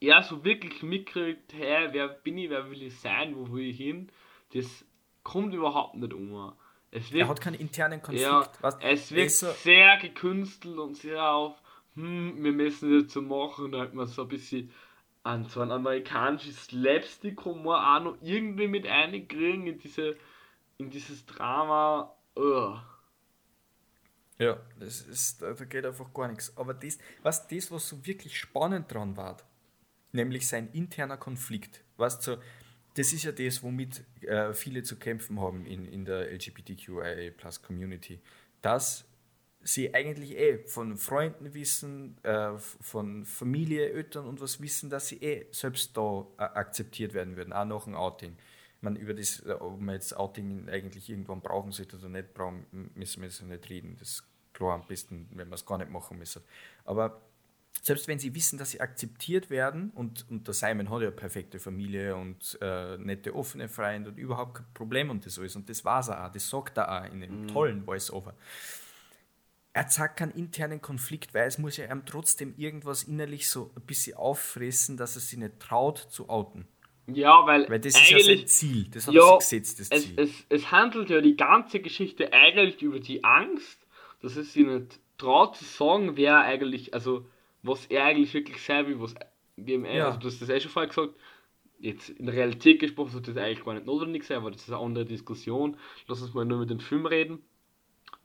[0.00, 3.76] er so wirklich mitkriegt, hey, wer bin ich, wer will ich sein, wo will ich
[3.76, 4.10] hin,
[4.52, 4.84] das
[5.22, 6.52] kommt überhaupt nicht um.
[6.92, 8.24] Es wirkt, er hat keinen internen Konflikt.
[8.24, 11.56] Ja, was, es wirkt so sehr gekünstelt und sehr auf,
[11.94, 13.72] hm, wir müssen das so machen.
[13.72, 14.70] Da hat man so ein bisschen
[15.22, 20.16] an so ein amerikanisches Slapstick-Humor auch noch irgendwie mit einkriegen in, diese,
[20.78, 22.14] in dieses Drama.
[22.36, 22.80] Ugh.
[24.38, 26.56] Ja, das ist, da geht einfach gar nichts.
[26.56, 29.36] Aber das, was, das, was so wirklich spannend dran war,
[30.12, 32.38] nämlich sein interner Konflikt, was so,
[32.94, 37.62] das ist ja das, womit äh, viele zu kämpfen haben in, in der LGBTQIA Plus
[37.62, 38.20] Community,
[38.62, 39.04] dass
[39.62, 45.16] sie eigentlich eh von Freunden wissen, äh, von Familie, Eltern und was wissen, dass sie
[45.22, 48.36] eh selbst da äh, akzeptiert werden würden, auch nach dem Outing.
[48.80, 52.90] Man über das, äh, ob man jetzt Outing eigentlich irgendwann brauchen sollte oder nicht brauchen,
[52.94, 53.96] müssen wir jetzt nicht reden.
[53.98, 54.24] Das ist
[54.54, 56.42] klar am besten, wenn man es gar nicht machen müssen.
[56.84, 57.20] Aber
[57.82, 61.58] selbst wenn sie wissen, dass sie akzeptiert werden, und, und der Simon hat ja perfekte
[61.58, 65.84] Familie und äh, nette, offene Freunde und überhaupt kein Problem und das alles, und das
[65.84, 67.48] war er auch, das sagt er auch in dem mhm.
[67.48, 68.34] tollen Voice-Over.
[69.72, 73.82] Er zeigt keinen internen Konflikt, weil es muss ja ihm trotzdem irgendwas innerlich so ein
[73.82, 76.66] bisschen auffressen, dass er sich nicht traut zu outen.
[77.06, 80.14] Ja, weil, weil das ist ja sein Ziel, das hat ja, er gesetzt, das Ziel.
[80.16, 83.86] Es, es, es handelt ja die ganze Geschichte eigentlich über die Angst,
[84.22, 87.26] dass es sich nicht traut zu sagen, wer eigentlich, also
[87.62, 89.14] was er eigentlich wirklich sein will, was
[89.56, 90.06] wie ja.
[90.06, 91.14] also du hast das eh schon vorher gesagt,
[91.78, 94.72] jetzt in der Realität gesprochen sollte das eigentlich gar nicht notwendig sein, aber das ist
[94.72, 95.76] eine andere Diskussion.
[96.06, 97.42] Lass uns mal nur mit dem Film reden.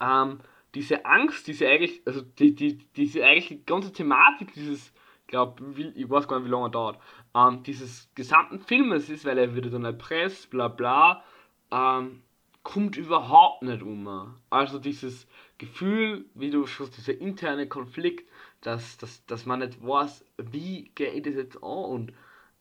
[0.01, 0.39] Ähm,
[0.75, 4.93] diese Angst, diese eigentlich, also die, die, diese eigentlich die ganze Thematik dieses,
[5.27, 5.63] glaube
[5.95, 6.99] ich weiß gar nicht, wie lange er dauert,
[7.33, 11.23] ähm, dieses gesamten Filmes ist, weil er wird dann erpresst, bla bla,
[11.71, 12.21] ähm,
[12.63, 14.35] kommt überhaupt nicht um.
[14.49, 18.29] Also dieses Gefühl, wie du schon dieser interne Konflikt,
[18.61, 22.13] dass, dass, dass man nicht weiß, wie geht das jetzt an und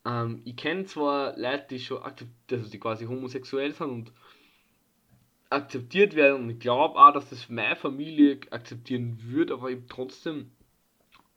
[0.05, 4.13] ähm, ich kenne zwar Leute, die schon also die quasi homosexuell sind und
[5.51, 10.51] akzeptiert werden und ich glaube auch, dass das meine Familie akzeptieren würde, aber ich trotzdem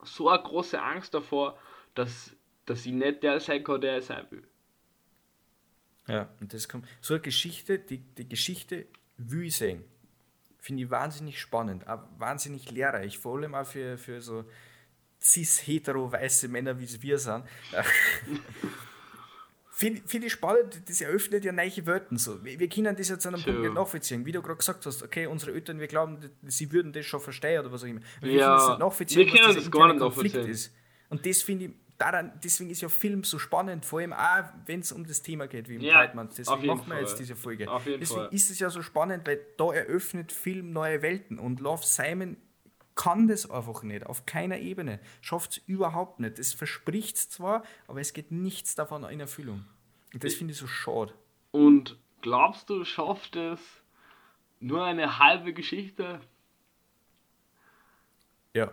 [0.03, 1.57] so eine große Angst davor,
[1.95, 4.43] dass, dass ich nicht der sein kann, der ich sein will.
[6.07, 6.87] Ja, und das kommt.
[7.01, 9.83] So eine Geschichte, die, die Geschichte will ich sehen.
[10.67, 11.85] Finde ich wahnsinnig spannend,
[12.17, 14.43] wahnsinnig lehrreich, vor allem auch für, für so
[15.21, 17.45] cis-hetero-weiße Männer, wie wir sind.
[19.71, 22.17] Finde find ich spannend, das eröffnet ja neue Welten.
[22.17, 22.43] So.
[22.43, 23.53] Wir, können das jetzt an einem sure.
[23.53, 24.25] Punkt nicht nachvollziehen.
[24.25, 27.61] Wie du gerade gesagt hast, okay, unsere Eltern, wir glauben, sie würden das schon verstehen
[27.61, 28.01] oder was auch immer.
[28.19, 30.49] Wir ja, können das nachvollziehen, wir können das gar nicht nachvollziehen.
[30.49, 30.73] Ist.
[31.07, 34.81] Und das finde ich, daran, deswegen ist ja Film so spannend, vor allem auch, wenn
[34.81, 36.05] es um das Thema geht, wie im ja.
[36.05, 37.65] Deswegen machen wir jetzt diese Folge.
[37.65, 38.29] deswegen Fall.
[38.31, 42.37] ist es ja so spannend, weil da eröffnet Film neue Welten und Love Simon
[42.95, 44.99] kann das einfach nicht, auf keiner Ebene.
[45.21, 46.39] Schafft es überhaupt nicht.
[46.39, 49.65] Es verspricht es zwar, aber es geht nichts davon in Erfüllung.
[50.13, 51.13] Und das finde ich so schade.
[51.51, 53.59] Und glaubst du, schafft es
[54.59, 56.19] nur eine halbe Geschichte?
[58.53, 58.71] Ja.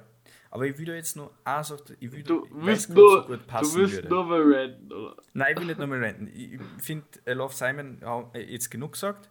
[0.55, 3.45] Aber ich will da jetzt nur auch sagen, ich will du willst nur, so gut
[3.49, 5.17] passen Du willst nur mal renten, oder?
[5.33, 6.29] Nein, ich will nicht nur mal renten.
[6.29, 8.01] Ich finde, Love Simon
[8.35, 9.29] äh, jetzt genug gesagt.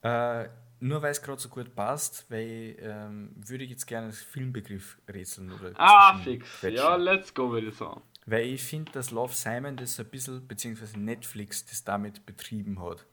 [0.00, 0.48] Äh,
[0.80, 4.98] nur weil es gerade so gut passt, weil ähm, würde ich jetzt gerne das Filmbegriff
[5.06, 6.60] rätseln oder Ah, fix.
[6.60, 6.76] Quetschen.
[6.78, 8.00] Ja, let's go, würde ich sagen.
[8.24, 13.04] Weil ich finde, dass Love Simon das ein bisschen, beziehungsweise Netflix das damit betrieben hat.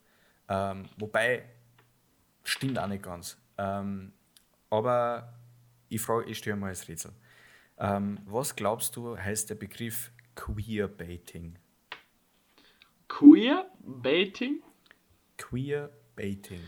[0.47, 1.43] Ähm, wobei,
[2.45, 3.37] stimmt auch nicht ganz.
[3.57, 4.13] Ähm,
[4.69, 5.33] aber
[5.89, 7.11] ich frage, ich stelle mal als Rätsel.
[7.77, 11.57] Ähm, was glaubst du, heißt der Begriff Queerbaiting?
[13.07, 14.61] Queerbaiting?
[15.37, 16.61] Queerbaiting.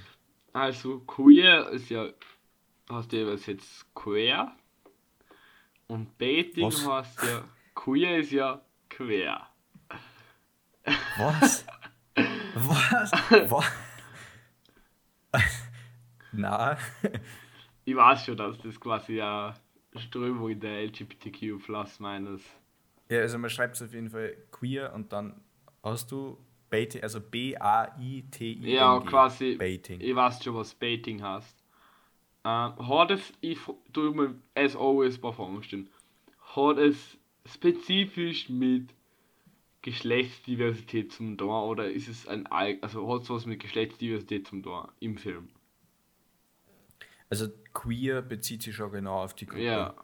[0.54, 2.10] Also queer ist ja,
[2.90, 4.56] hast du jetzt queer
[5.88, 6.88] und Baiting was?
[6.88, 9.50] heißt ja, queer ist ja quer.
[11.18, 11.66] Was?
[12.56, 13.12] was?
[13.50, 13.72] was?
[16.32, 16.78] Na?
[17.84, 19.56] Ich weiß schon, dass das quasi ja
[19.98, 22.42] Strömung in der LGBTQ plus minus.
[23.10, 25.40] Ja, also man schreibt es auf jeden Fall queer und dann
[25.84, 26.38] hast du
[26.70, 28.74] Baiting, also B-A-I-T-I-N-G.
[28.74, 29.56] Ja, quasi.
[29.56, 30.02] Baiting.
[30.02, 31.56] Ich weiß schon, was Baiting heißt.
[32.44, 33.60] Äh, hat es, ich
[33.94, 35.90] tue mir as always paar Fragen.
[36.56, 38.90] Hat es spezifisch mit
[39.84, 44.92] Geschlechtsdiversität zum Tor oder ist es ein, also hat es was mit Geschlechtsdiversität zum Tor
[45.00, 45.50] im Film?
[47.30, 49.64] Also queer bezieht sich schon genau auf die Gruppe.
[49.64, 49.96] Ja.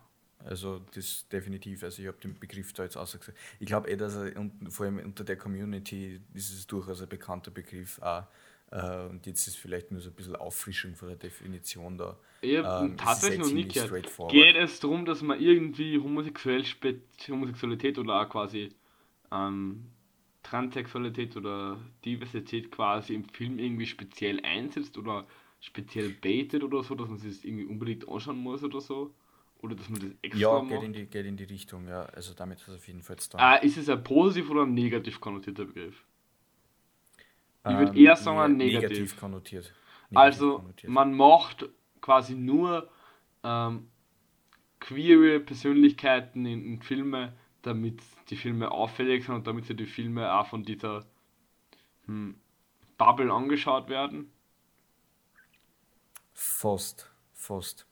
[0.44, 1.84] Also das definitiv.
[1.84, 3.38] Also ich habe den Begriff da jetzt ausgesagt.
[3.60, 7.10] Ich glaube eh, dass er und vor allem unter der Community ist es durchaus ein
[7.10, 8.24] bekannter Begriff auch.
[8.72, 12.18] Äh, und jetzt ist vielleicht nur so ein bisschen Auffrischung von der Definition da.
[12.42, 14.10] Ich habe ähm, tatsächlich noch nicht gehört.
[14.30, 16.64] Geht es darum, dass man irgendwie homosexuell
[17.30, 18.70] Homosexualität oder auch quasi
[19.32, 19.88] ähm,
[20.44, 25.28] Transsexualität oder Diversität quasi im Film irgendwie speziell einsetzt oder
[25.62, 29.14] speziell baitet oder so, dass man sich das irgendwie unbedingt anschauen muss oder so?
[29.60, 30.84] Oder dass man das extra Ja, geht macht?
[30.84, 32.02] in, die, geht in die Richtung, ja.
[32.06, 33.38] Also damit ist es auf jeden Fall da.
[33.38, 36.04] Ah, ist es ein positiv oder ein negativ konnotierter Begriff?
[37.64, 38.90] Ich würde ähm, eher sagen, ein negativ.
[38.90, 39.74] negativ konnotiert.
[40.10, 40.92] Negativ also, konnotiert.
[40.92, 41.70] man macht
[42.02, 42.90] quasi nur
[43.44, 43.88] ähm,
[44.80, 50.34] queere Persönlichkeiten in, in Filme, damit die Filme auffällig sind und damit sie die Filme
[50.34, 51.06] auch von dieser
[52.08, 52.36] hm,
[52.98, 54.32] Bubble angeschaut werden.
[56.44, 57.86] Fast, fast.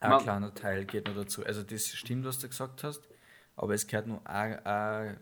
[0.00, 1.46] Ein Man, kleiner Teil geht noch dazu.
[1.46, 3.08] Also das stimmt, was du gesagt hast,
[3.54, 5.20] aber es gehört nur ein, ein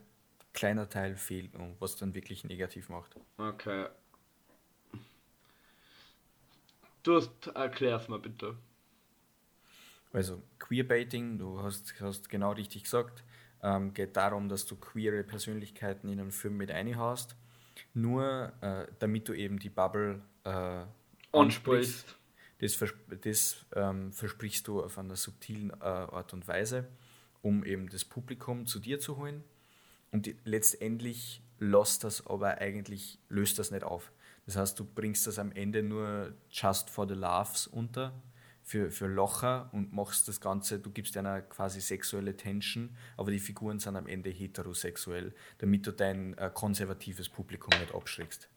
[0.54, 3.14] kleiner Teil fehlt was dann wirklich negativ macht.
[3.36, 3.88] Okay.
[7.02, 8.56] Du hast, erklär's mal bitte.
[10.10, 13.22] Also Queerbaiting, du hast, hast genau richtig gesagt,
[13.62, 17.36] ähm, geht darum, dass du queere Persönlichkeiten in einen Film mit einhaust,
[17.92, 20.84] nur äh, damit du eben die Bubble äh,
[21.40, 22.18] ansprichst
[22.58, 26.88] das, vers das ähm, versprichst du auf einer subtilen äh, Art und Weise,
[27.40, 29.44] um eben das Publikum zu dir zu holen.
[30.10, 34.12] Und die, letztendlich lässt das aber eigentlich, löst das nicht auf.
[34.46, 38.12] Das heißt, du bringst das am Ende nur just for the laughs unter,
[38.62, 43.38] für, für Locher und machst das Ganze, du gibst einer quasi sexuelle Tension, aber die
[43.38, 48.48] Figuren sind am Ende heterosexuell, damit du dein äh, konservatives Publikum nicht abschreckst.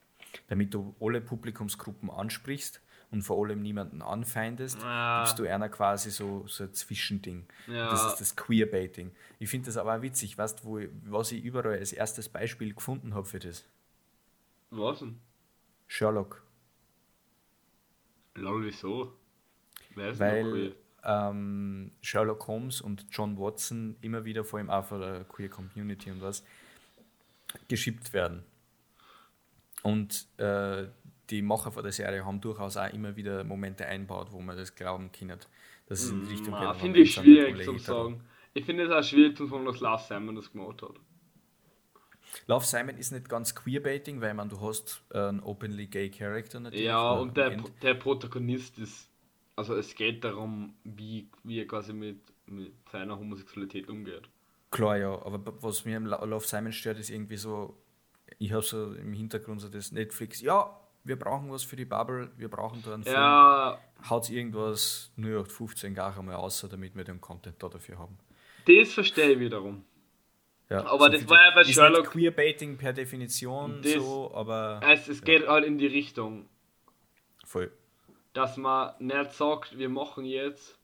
[0.48, 5.24] Damit du alle Publikumsgruppen ansprichst und vor allem niemanden anfeindest, ja.
[5.24, 7.46] gibst du einer quasi so, so ein Zwischending.
[7.67, 7.89] Ja.
[7.91, 9.12] Das ist das Queerbaiting.
[9.39, 13.13] Ich finde das aber auch witzig, weißt du, was ich überall als erstes Beispiel gefunden
[13.13, 13.65] habe für das?
[14.70, 15.20] Was denn?
[15.88, 16.41] Sherlock.
[18.36, 19.13] Lol, wieso?
[19.96, 25.50] Weil ähm, Sherlock Holmes und John Watson immer wieder, vor allem auch von der Queer
[25.50, 26.46] Community und was,
[27.67, 28.44] geschippt werden.
[29.84, 30.88] Und äh,
[31.30, 34.76] die Macher von der Serie haben durchaus auch immer wieder Momente einbaut, wo man das
[34.76, 35.30] glauben kann,
[35.88, 36.76] dass es in die Richtung geht.
[36.76, 38.22] Finde ich schwierig zu sagen.
[38.54, 40.96] Ich finde es auch schwierig zu sagen, dass Love Simon das gemacht hat.
[42.48, 46.86] Love Simon ist nicht ganz queerbaiting, weil man du hast einen openly gay Character natürlich.
[46.86, 49.10] Ja, und der, der Protagonist ist,
[49.56, 54.30] also es geht darum, wie, wie er quasi mit, mit seiner Homosexualität umgeht.
[54.70, 57.78] Klar, ja, aber was mir im Love Simon stört, ist irgendwie so,
[58.41, 62.32] ich habe so im Hintergrund so das Netflix, ja, wir brauchen was für die Bubble,
[62.38, 63.15] wir brauchen da einen Film.
[63.15, 63.80] Ja.
[64.10, 68.17] Haut irgendwas 0815 gar einmal aus, damit wir den Content da dafür haben.
[68.65, 69.86] Das verstehe ich wiederum.
[70.69, 72.12] Ja, aber so das war ja bei Sherlock.
[72.12, 74.80] Queerbaiting per Definition das, so, aber.
[74.89, 76.47] Es, es geht halt in die Richtung.
[77.45, 77.71] Voll.
[78.34, 80.80] Dass man nicht sagt, wir machen jetzt.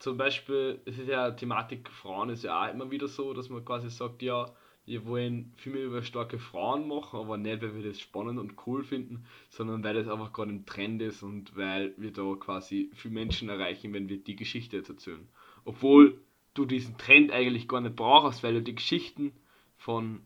[0.00, 3.64] Zum Beispiel, es ist ja Thematik Frauen, ist ja auch immer wieder so, dass man
[3.64, 4.50] quasi sagt, ja,
[4.86, 8.66] wir wollen viel mehr über starke Frauen machen, aber nicht, weil wir das spannend und
[8.66, 12.90] cool finden, sondern weil das einfach gerade im Trend ist und weil wir da quasi
[12.94, 15.26] viele Menschen erreichen, wenn wir die Geschichte jetzt erzählen.
[15.64, 16.20] Obwohl
[16.52, 19.32] du diesen Trend eigentlich gar nicht brauchst, weil du die Geschichten
[19.76, 20.20] von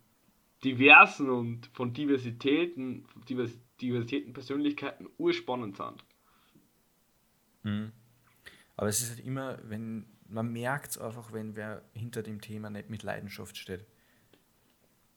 [0.65, 6.05] diversen und von Diversitäten, Divers Diversitäten Persönlichkeiten urspannend sind.
[7.63, 7.93] Mhm.
[8.77, 12.71] Aber es ist halt immer, wenn man merkt es einfach, wenn wer hinter dem Thema
[12.71, 13.87] nicht mit Leidenschaft steht.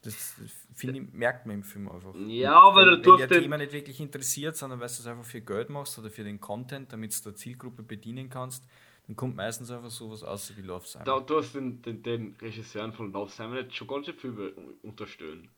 [0.03, 0.35] Das
[0.73, 2.15] finde ich, merkt man im Film einfach.
[2.27, 5.41] Ja, weil du Wenn der Thema nicht wirklich interessiert, sondern weil du es einfach für
[5.41, 8.65] Geld machst oder für den Content, damit du der Zielgruppe bedienen kannst,
[9.05, 11.05] dann kommt meistens einfach sowas aus wie Love Simon.
[11.05, 14.53] Da, du hast den, den, den Regisseuren von Love Simon jetzt schon ganz schön viel
[14.81, 15.49] unterstellen.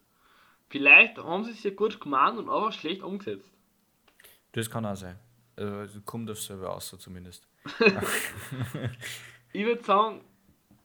[0.69, 3.49] Vielleicht haben sie es ja gut gemacht und aber schlecht umgesetzt.
[4.51, 5.17] Das kann auch sein.
[5.56, 7.47] Also, kommt das selber aus, so zumindest.
[9.53, 10.21] ich würde sagen,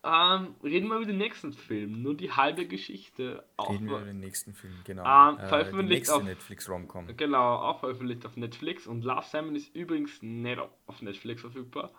[0.04, 3.44] ähm, reden wir über den nächsten Film, nur die halbe Geschichte.
[3.58, 5.02] Reden wir über den nächsten Film, genau.
[5.04, 7.16] Ähm, äh, veröffentlicht auf Netflix Romcom.
[7.16, 11.90] Genau, auch veröffentlicht auf Netflix und Love Simon ist übrigens nicht auf Netflix verfügbar.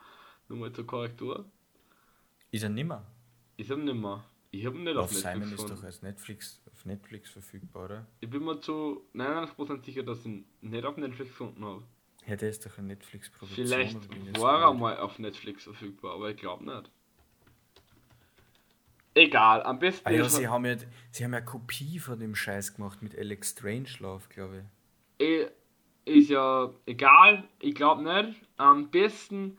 [0.47, 1.45] Nur mal zur Korrektur.
[2.51, 3.05] Ist er nimmer?
[3.57, 4.23] Ist er nimmer.
[4.51, 7.85] Ich habe ihn nicht Love auf Netflix Simon ist doch als Netflix, auf Netflix verfügbar,
[7.85, 8.07] oder?
[8.21, 11.83] Ich bin mir zu 99% sicher, dass ich ihn nicht auf Netflix gefunden habe.
[12.25, 13.67] Ja, der ist doch eine Netflix-Produktion.
[13.67, 16.91] Vielleicht war er mal auf Netflix verfügbar, aber ich glaube nicht.
[19.13, 20.07] Egal, am besten.
[20.07, 20.75] Ah ja, sie haben ja,
[21.11, 24.63] sie haben ja Kopie von dem Scheiß gemacht mit Alex Strangelove, glaube
[25.17, 25.25] ich.
[25.25, 25.47] E
[26.05, 28.41] ist ja egal, ich glaube nicht.
[28.57, 29.57] Am besten,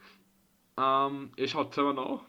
[0.79, 2.23] ähm, ich schaue selber nach.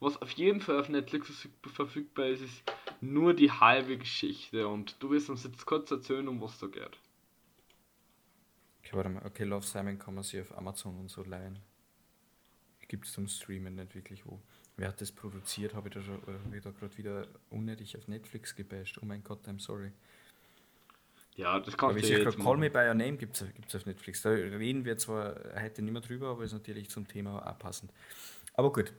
[0.00, 2.62] Was auf jeden Fall auf Netflix verfügbar ist, ist
[3.00, 4.68] nur die halbe Geschichte.
[4.68, 6.98] Und du wirst uns jetzt kurz erzählen, um was da geht.
[8.78, 9.26] Okay, warte mal.
[9.26, 11.58] Okay, Love Simon kann man sich auf Amazon und so leihen.
[12.86, 14.40] Gibt es zum Streamen nicht wirklich wo.
[14.78, 15.74] Wer hat das produziert?
[15.74, 16.20] Habe ich da, schon,
[16.54, 18.98] ich da gerade wieder unnötig auf Netflix gebasht?
[19.02, 19.90] Oh mein Gott, I'm sorry.
[21.34, 24.22] Ja, das kannst aber du jetzt Call Me By Your Name gibt es auf Netflix.
[24.22, 27.92] Da reden wir zwar heute nicht mehr drüber, aber ist natürlich zum Thema auch passend.
[28.54, 28.92] Aber gut,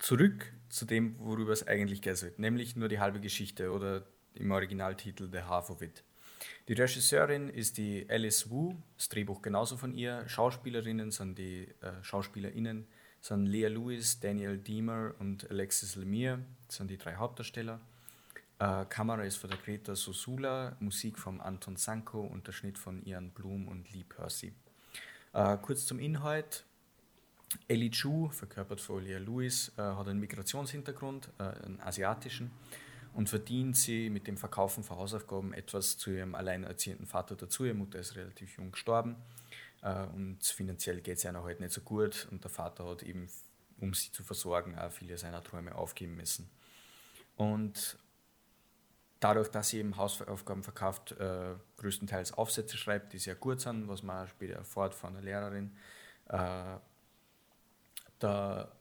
[0.00, 4.50] zurück zu dem, worüber es eigentlich gehen sollte, nämlich nur die halbe Geschichte oder im
[4.50, 6.02] Originaltitel The Half of It.
[6.66, 10.28] Die Regisseurin ist die Alice Wu, das Drehbuch genauso von ihr.
[10.28, 12.88] Schauspielerinnen sind die äh, SchauspielerInnen
[13.24, 17.80] sind Lea Lewis, Daniel Deemer und Alexis Lemire, das sind die drei Hauptdarsteller.
[18.58, 23.02] Äh, Kamera ist von der Greta Sosula, Musik von Anton Sanko und der Schnitt von
[23.06, 24.52] Ian Blum und Lee Percy.
[25.32, 26.66] Äh, kurz zum Inhalt.
[27.66, 32.50] Ellie Chu, verkörpert von Lea Lewis, äh, hat einen Migrationshintergrund, äh, einen asiatischen,
[33.14, 37.64] und verdient sie mit dem Verkaufen von Hausaufgaben etwas zu ihrem alleinerziehenden Vater dazu.
[37.64, 39.16] Ihre Mutter ist relativ jung gestorben
[39.84, 43.28] und finanziell geht es einer halt nicht so gut und der Vater hat eben,
[43.80, 46.48] um sie zu versorgen, auch viele seiner Träume aufgeben müssen.
[47.36, 47.98] Und
[49.20, 54.02] dadurch, dass sie eben Hausaufgaben verkauft, äh, größtenteils Aufsätze schreibt, die sehr gut sind, was
[54.02, 55.76] man später erfährt von der Lehrerin,
[56.28, 56.76] äh,
[58.18, 58.72] da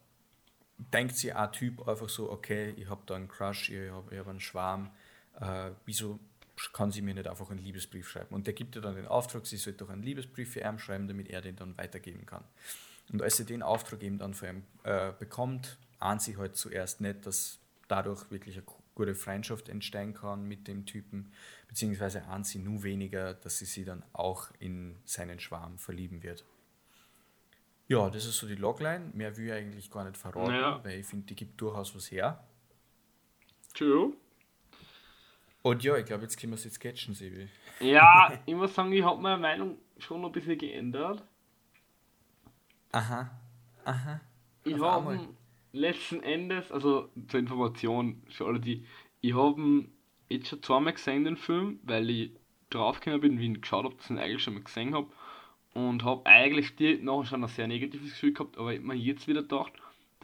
[0.78, 4.28] denkt sie ein Typ einfach so, okay, ich habe da einen Crush, ich habe hab
[4.28, 4.92] einen Schwarm,
[5.40, 6.20] äh, wieso
[6.74, 8.34] kann sie mir nicht einfach einen Liebesbrief schreiben.
[8.34, 11.08] Und der gibt ihr dann den Auftrag, sie soll doch einen Liebesbrief für ihn schreiben,
[11.08, 12.44] damit er den dann weitergeben kann.
[13.12, 17.02] Und als sie den Auftrag eben dann von ihm äh, bekommt, ahnt sie halt zuerst
[17.02, 21.32] nicht, dass dadurch wirklich eine gute Freundschaft entstehen kann mit dem Typen,
[21.68, 26.46] beziehungsweise ahnt sie nur weniger, dass sie sie dann auch in seinen Schwarm verlieben wird.
[27.88, 29.12] Ja, das ist so die Logline.
[29.14, 30.84] Mehr will ich eigentlich gar nicht verraten, ja.
[30.84, 32.44] weil ich finde, die gibt durchaus was her.
[33.74, 34.14] True.
[35.64, 37.48] Und ja, ich glaube, jetzt können wir es jetzt sketchen, Sebi.
[37.80, 41.24] Ja, ich muss sagen, ich habe meine Meinung schon ein bisschen geändert.
[42.92, 43.32] Aha,
[43.86, 44.22] aha.
[44.66, 45.28] Ich habe
[45.72, 48.86] letzten Endes, also zur Information für alle, die,
[49.22, 49.88] ich habe
[50.30, 52.32] jetzt schon zweimal gesehen, den Film, weil ich
[52.70, 55.08] draufgekommen bin, wie ich ihn geschaut habe, dass ich ihn eigentlich schon mal gesehen habe.
[55.74, 58.96] Und habe eigentlich direkt nachher schon ein sehr negatives Gefühl gehabt, aber ich habe mir
[58.96, 59.74] jetzt wieder gedacht,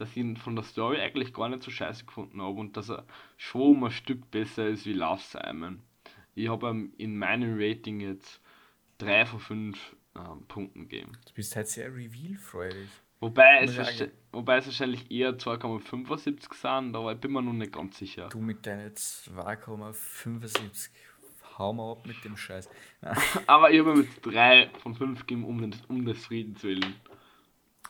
[0.00, 2.90] dass ich ihn von der Story eigentlich gar nicht so scheiße gefunden habe und dass
[2.90, 3.04] er
[3.36, 5.82] schon um ein Stück besser ist wie Love Simon.
[6.34, 8.40] Ich habe in meinem Rating jetzt
[8.98, 11.12] 3 von 5 ähm, Punkten gegeben.
[11.26, 12.88] Du bist halt sehr reveal-freudig.
[13.20, 13.76] Wobei es,
[14.32, 18.30] wobei es wahrscheinlich eher 2,75 sind, aber ich bin mir noch nicht ganz sicher.
[18.30, 20.88] Du mit deinen 2,75
[21.58, 22.70] hau mal ab mit dem Scheiß.
[23.46, 26.94] aber ich habe mit 3 von 5 gegeben, um, den, um des Friedens willen.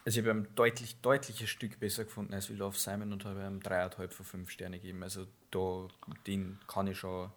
[0.05, 3.45] Also ich habe ein deutlich, deutliches Stück besser gefunden als wie Love Simon und habe
[3.47, 5.03] ihm dreieinhalb von fünf Sterne gegeben.
[5.03, 5.89] Also da,
[6.27, 7.31] den kann ich schon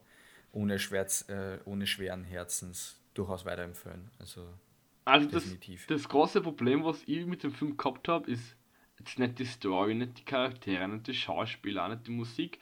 [0.53, 4.09] ohne, Schwerz, äh, ohne schweren Herzens durchaus weiterempfehlen.
[4.20, 4.47] Also,
[5.05, 5.88] also definitiv.
[5.88, 8.55] Das, das große Problem, was ich mit dem Film gehabt habe, ist
[8.97, 12.59] jetzt nicht die Story, nicht die Charaktere, nicht die Schauspieler, nicht die Musik.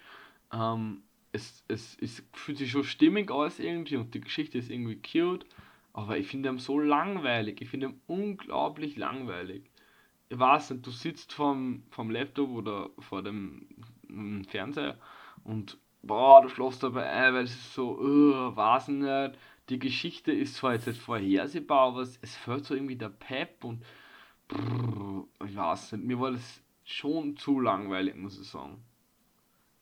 [0.51, 4.99] Ähm, es, es, es fühlt sich schon stimmig aus irgendwie und die Geschichte ist irgendwie
[5.01, 5.45] cute,
[5.93, 7.61] aber ich finde ihn so langweilig.
[7.61, 9.70] Ich finde ihn unglaublich langweilig
[10.31, 13.67] ich weiß nicht, du sitzt vom, vom Laptop oder vor dem,
[14.47, 14.97] Fernseher
[15.43, 19.37] und boah, du schläfst dabei ein, weil es ist so, uh, weiß nicht,
[19.69, 23.63] die Geschichte ist zwar jetzt nicht vorhersehbar, aber es, es fällt so irgendwie der Pep
[23.63, 23.83] und
[24.47, 28.83] brrr, ich weiß nicht, mir war das schon zu langweilig, muss ich sagen.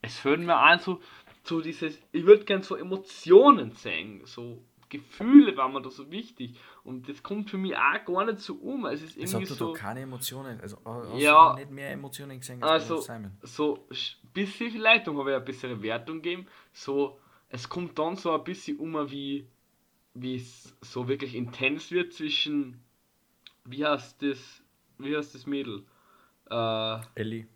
[0.02, 1.00] Es fällt mir ein, so,
[1.44, 6.58] so dieses, ich würde gern so Emotionen sehen, so Gefühle waren mir da so wichtig.
[6.84, 8.86] Und das kommt für mich auch gar nicht so um.
[8.86, 9.74] Es ist irgendwie als ob so.
[9.74, 10.78] Da keine Emotionen, also
[11.16, 13.38] ja, nicht mehr Emotionen gesehen als also, Simon.
[13.42, 13.88] So,
[14.34, 16.48] bis wie viel Leitung habe ich eine bessere Wertung gegeben.
[16.74, 17.20] So,
[17.50, 19.48] es kommt dann so ein bisschen um, wie
[20.14, 22.84] wie es so wirklich intens wird zwischen
[23.66, 24.64] wie heißt das
[24.98, 25.86] wie heißt das Mädel
[26.50, 27.48] äh, Ellie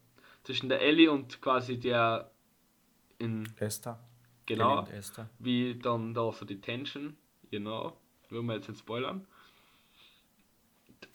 [0.44, 2.32] zwischen der Ellie und quasi der
[3.18, 4.00] in Esther
[4.46, 4.88] genau
[5.40, 7.18] wie dann da so die Tension
[7.54, 7.96] Genau.
[8.32, 9.28] Wollen wir jetzt nicht spoilern.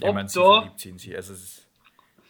[0.00, 1.16] Ja, man, sie verliebt sind sie.
[1.16, 1.66] Also es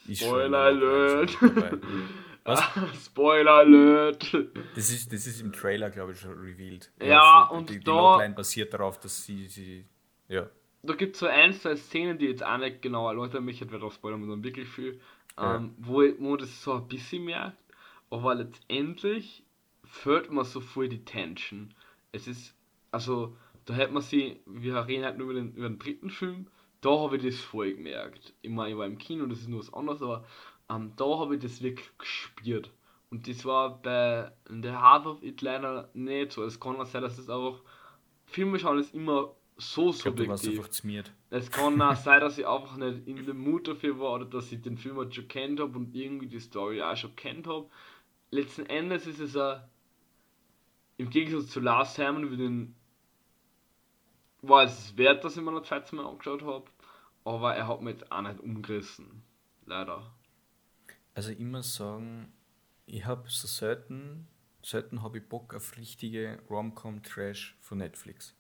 [0.06, 1.36] ist Spoiler Alert!
[2.44, 2.64] Was?
[3.04, 4.32] Spoiler Alert!
[4.74, 6.90] Das ist, das ist im Trailer, glaube ich, schon revealed.
[7.02, 7.92] Ja, also, und die, die da...
[7.92, 9.46] Logline basiert darauf, dass sie...
[9.46, 9.84] sie
[10.28, 10.48] ja.
[10.82, 13.70] Da gibt es so ein, zwei Szenen, die jetzt auch nicht genau erläutern mich, ich
[13.70, 14.98] werde auch spoilern, sondern wirklich viel,
[15.36, 15.56] ja.
[15.56, 17.62] ähm, wo, wo das so ein bisschen merkt,
[18.09, 19.42] aber letztendlich
[19.84, 21.74] fällt mir so voll die Tension.
[22.12, 22.54] Es ist,
[22.90, 23.36] also
[23.68, 26.46] da hätte man sie, wir reden halt nur über den, über den dritten Film,
[26.80, 28.32] da habe ich das voll gemerkt.
[28.40, 30.24] Ich meine, ich war im Kino, das ist nur was anderes, aber
[30.70, 32.70] ähm, da habe ich das wirklich gespürt.
[33.10, 36.44] Und das war bei The Heart of It leider nicht so.
[36.44, 37.60] Es kann auch sein, dass das einfach.
[38.24, 40.60] Filme schauen ist immer so subjektiv.
[41.28, 44.50] Es kann auch sein, dass ich einfach nicht in der Mut dafür war oder dass
[44.50, 47.66] ich den Film halt schon kennt habe und irgendwie die Story auch schon kennt habe.
[48.30, 49.60] Letzten Endes ist es ein,
[50.96, 52.74] im Gegensatz zu Last Simon, über den
[54.43, 56.64] war es wert, dass ich mir noch zweites Mal angeschaut habe,
[57.24, 59.22] aber er hat mich jetzt auch nicht umgerissen.
[59.66, 60.11] Leider.
[61.14, 62.32] Also muss sagen,
[62.86, 64.28] ich habe so selten,
[64.62, 68.34] selten habe ich Bock auf richtige Rom-Com-Trash von Netflix.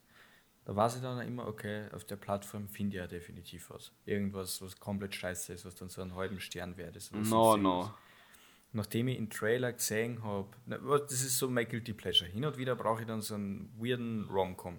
[0.64, 3.90] Da weiß ich dann immer, okay, auf der Plattform finde ich ja definitiv was.
[4.04, 7.14] Irgendwas, was komplett scheiße ist, was dann so einen halben Stern wert ist.
[7.14, 7.90] No, no.
[8.72, 12.30] Nachdem ich den Trailer gesehen habe, das ist so my guilty pleasure.
[12.30, 14.78] Hin und wieder brauche ich dann so einen weirden Rom-Com.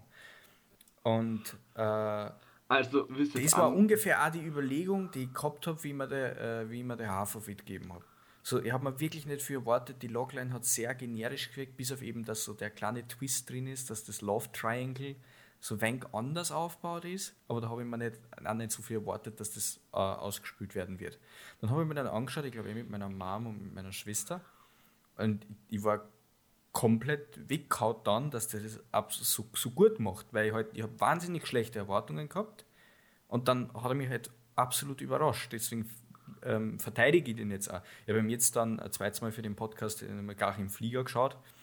[1.04, 2.30] Und äh,
[2.68, 6.62] also, das war ungefähr auch die Überlegung, die ich gehabt habe, wie ich mir der,
[6.62, 8.06] äh, wie mir der Haferfit gegeben habe.
[8.43, 11.91] So, ich habe mir wirklich nicht für erwartet, die Logline hat sehr generisch gewirkt, bis
[11.91, 15.16] auf eben, dass so der kleine Twist drin ist, dass das Love Triangle
[15.60, 18.97] so wenig anders aufgebaut ist, aber da habe ich mir nicht, auch nicht so viel
[18.97, 21.20] erwartet, dass das äh, ausgespült werden wird.
[21.60, 24.41] Dann habe ich mir dann angeschaut, ich glaube, mit meiner Mom und mit meiner Schwester,
[25.18, 26.08] und ich war
[26.72, 31.00] komplett weggehaut dann, dass der das so, so gut macht, weil ich halt, ich habe
[31.00, 32.66] wahnsinnig schlechte Erwartungen gehabt
[33.28, 35.52] und dann hat er mich halt absolut überrascht.
[35.52, 35.90] Deswegen
[36.44, 37.82] ähm, verteidige ich den jetzt auch.
[38.06, 40.06] Ich habe ihm jetzt dann ein zweites Mal für den Podcast
[40.38, 41.59] gar im Flieger geschaut äh,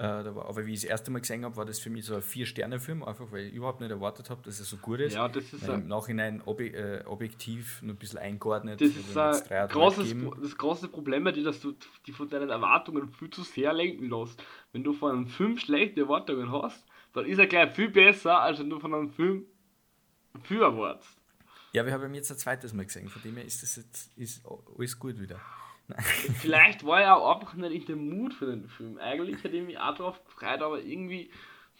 [0.00, 3.02] aber wie ich das erste Mal gesehen habe, war das für mich so ein Vier-Sterne-Film,
[3.02, 5.14] einfach weil ich überhaupt nicht erwartet habe, dass er so gut ist.
[5.14, 8.80] Ja, das ist Im Nachhinein ob, äh, objektiv nur ein bisschen eingeordnet.
[8.80, 11.74] Das ist ein großes, das große Problem bei dir, dass du
[12.06, 14.42] die von deinen Erwartungen viel zu sehr lenken lässt.
[14.72, 18.58] Wenn du von einem Film schlechte Erwartungen hast, dann ist er gleich viel besser, als
[18.58, 19.44] wenn du von einem Film
[20.44, 21.18] viel erwartest.
[21.72, 24.16] Ja, wir haben ihn jetzt ein zweites Mal gesehen, von dem her ist das jetzt
[24.16, 24.42] ist
[24.76, 25.40] alles gut wieder.
[26.40, 28.98] Vielleicht war er auch einfach nicht in dem Mut für den Film.
[28.98, 31.30] Eigentlich hätte ich mich auch drauf gefreut, aber irgendwie,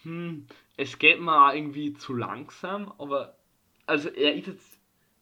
[0.02, 0.46] hm,
[0.76, 3.36] es geht mir auch irgendwie zu langsam, aber
[3.86, 4.78] also er ist jetzt,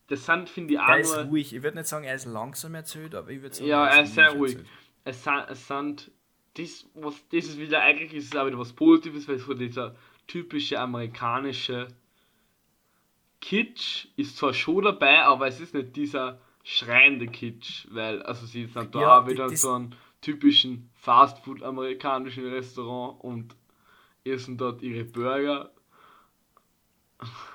[0.09, 2.26] das sind, finde ich auch Er ist nur, ruhig, ich würde nicht sagen, er ist
[2.26, 4.59] langsam erzählt, aber ich würde sagen, ja, er ist sehr ruhig.
[5.05, 6.11] Es sind, es sind
[6.55, 9.97] das, was, das ist wieder, eigentlich ist es auch wieder was Positives, weil so dieser
[10.26, 11.89] typische amerikanische
[13.41, 18.66] Kitsch ist zwar schon dabei, aber es ist nicht dieser schreiende Kitsch, weil, also sie
[18.66, 23.57] sind da ja, auch wieder so einen typischen Fastfood amerikanischen Restaurant und
[24.23, 25.71] essen dort ihre Burger.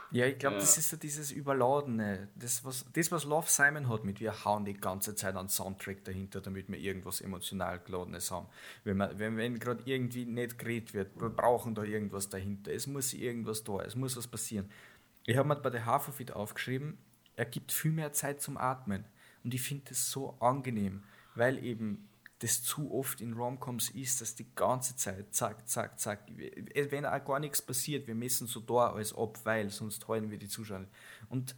[0.10, 0.62] Ja, ich glaube, ja.
[0.62, 2.30] das ist so dieses Überladene.
[2.34, 6.04] Das was, das, was Love Simon hat mit, wir hauen die ganze Zeit einen Soundtrack
[6.04, 8.48] dahinter, damit wir irgendwas emotional geladenes haben.
[8.84, 12.74] Wenn, man, wenn, wenn gerade irgendwie nicht geredet wird, wir brauchen da irgendwas dahinter.
[12.74, 14.72] Es muss irgendwas da, es muss was passieren.
[15.28, 16.98] Ich habe mir bei der Haferfit aufgeschrieben,
[17.36, 19.06] er gibt viel mehr Zeit zum Atmen.
[19.44, 21.04] Und ich finde das so angenehm,
[21.36, 22.08] weil eben
[22.40, 27.24] das zu oft in Romcoms ist, dass die ganze Zeit zack, zack, zack, wenn auch
[27.24, 30.86] gar nichts passiert, wir messen so da als ob, weil sonst halten wir die Zuschauer.
[31.30, 31.56] Und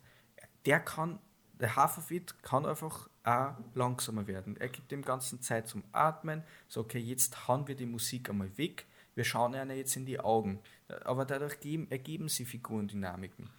[0.66, 1.20] der kann,
[1.60, 4.58] der Haferfit kann einfach auch langsamer werden.
[4.58, 8.56] Er gibt dem Ganzen Zeit zum Atmen, so okay, jetzt hauen wir die Musik einmal
[8.56, 10.60] weg, wir schauen einer jetzt in die Augen.
[11.04, 13.50] Aber dadurch geben, ergeben sie Figurendynamiken.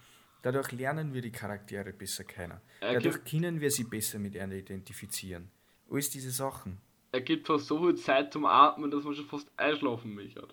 [0.41, 2.59] Dadurch lernen wir die Charaktere besser kennen.
[2.79, 5.49] Dadurch können wir sie besser mit ihnen identifizieren.
[5.89, 6.79] Alles diese Sachen
[7.11, 10.47] er gibt fast so viel Zeit zum Atmen, dass man schon fast einschlafen möchte.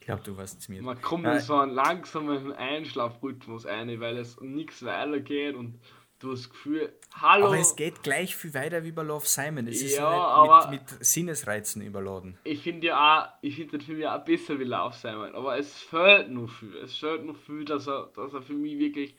[0.00, 0.82] Ich glaube, du weißt es mir.
[0.82, 5.78] Man kommt in so einen langsamen Einschlafrhythmus ein, weil es nichts weiter geht und
[6.18, 7.46] du hast das Gefühl, hallo.
[7.46, 9.66] Aber es geht gleich viel weiter wie bei Love Simon.
[9.66, 12.38] Es ist ja nicht mit, mit, Sinnesreizen überladen.
[12.44, 15.58] Ich finde ja auch, ich finde den Film ja auch besser wie Love Simon, aber
[15.58, 16.76] es fehlt nur viel.
[16.76, 19.14] Es fehlt nur viel, dass er, dass er für mich wirklich,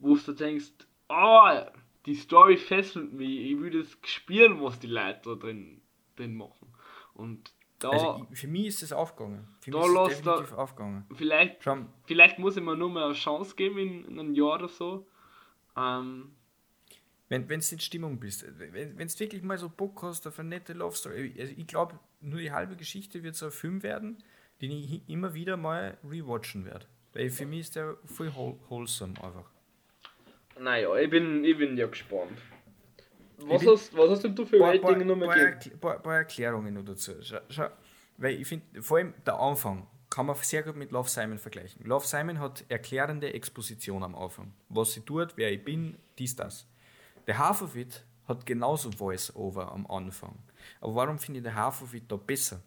[0.00, 0.72] wo du denkst,
[1.08, 1.48] oh,
[2.06, 3.52] die Story fesselt mich.
[3.52, 5.80] Ich würde es spüren, was die Leute da drin,
[6.16, 6.74] drin machen.
[7.14, 9.48] Und da, also für mich ist es aufgegangen.
[9.60, 11.06] Für da mich ist es definitiv da, aufgegangen.
[11.14, 11.66] Vielleicht,
[12.04, 15.06] vielleicht muss ich mir nur mal eine Chance geben in, in einem Jahr oder so.
[15.76, 16.32] Ähm,
[17.28, 20.72] wenn du in Stimmung bist, wenn du wirklich mal so Bock hast auf eine nette
[20.72, 24.18] Love Story, also ich glaube, nur die halbe Geschichte wird so ein Film werden,
[24.60, 26.86] den ich immer wieder mal rewatchen werde.
[27.12, 28.32] Weil für mich ist der voll
[28.68, 29.50] wholesome einfach.
[30.58, 32.38] Naja, ich bin, ich bin ja gespannt.
[33.38, 35.76] Was, bin, hast, was hast denn du für Ratings noch mal gegeben?
[35.76, 37.12] Ein paar, paar Erklärungen noch dazu.
[37.22, 37.68] Schau, schau,
[38.18, 41.84] weil ich finde, vor allem der Anfang kann man sehr gut mit Love Simon vergleichen.
[41.84, 44.52] Love Simon hat erklärende Exposition am Anfang.
[44.68, 46.66] Was sie tut, wer ich bin, dies, das.
[47.28, 50.36] Der Haferfit hat genauso Voice-Over am Anfang.
[50.80, 52.60] Aber warum finde ich der Haferfit da besser?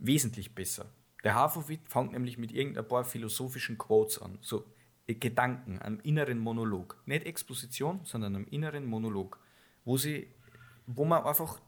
[0.00, 0.86] Wesentlich besser.
[1.22, 4.38] Der Haferfit fängt nämlich mit irgendein paar philosophischen Quotes an.
[4.40, 4.64] So,
[5.06, 7.00] Gedanken, einem inneren Monolog.
[7.06, 9.38] Nicht Exposition, sondern einem inneren Monolog,
[9.84, 10.28] wo, sie,
[10.86, 11.60] wo man einfach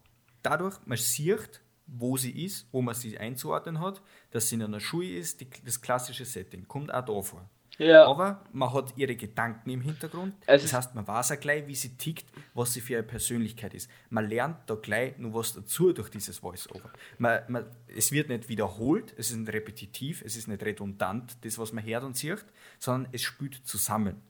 [0.42, 1.60] dadurch, man sieht,
[1.92, 5.48] wo sie ist, wo man sie einzuordnen hat, dass sie in einer Schule ist, die,
[5.64, 7.48] das klassische Setting, kommt auch da vor.
[7.78, 8.04] Ja.
[8.04, 10.34] Aber man hat ihre Gedanken im Hintergrund.
[10.46, 13.72] Es das heißt, man weiß auch gleich, wie sie tickt, was sie für eine Persönlichkeit
[13.72, 13.90] ist.
[14.10, 16.90] Man lernt da gleich noch was dazu durch dieses Voice-Over.
[17.16, 17.66] Man, man,
[17.96, 21.82] es wird nicht wiederholt, es ist nicht repetitiv, es ist nicht redundant, das, was man
[21.82, 22.44] hört und sieht,
[22.78, 24.20] sondern es spielt zusammen.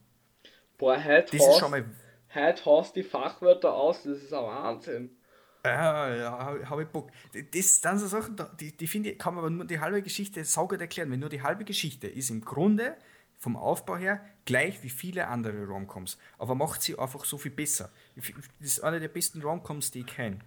[0.78, 1.84] Boah, heute das hast, ist schon mal
[2.32, 5.10] heute hast die Fachwörter aus, das ist ein Wahnsinn.
[5.64, 6.38] Ja, ja,
[6.68, 7.10] habe ich Bock.
[7.52, 10.44] Das sind so Sachen, die, die finde ich, kann man aber nur die halbe Geschichte
[10.44, 11.10] saugut erklären.
[11.10, 12.96] Wenn nur die halbe Geschichte ist im Grunde
[13.38, 17.90] vom Aufbau her gleich wie viele andere Romcoms, aber macht sie einfach so viel besser.
[18.16, 18.30] Das
[18.60, 20.38] ist eine der besten Romcoms, die ich kenne.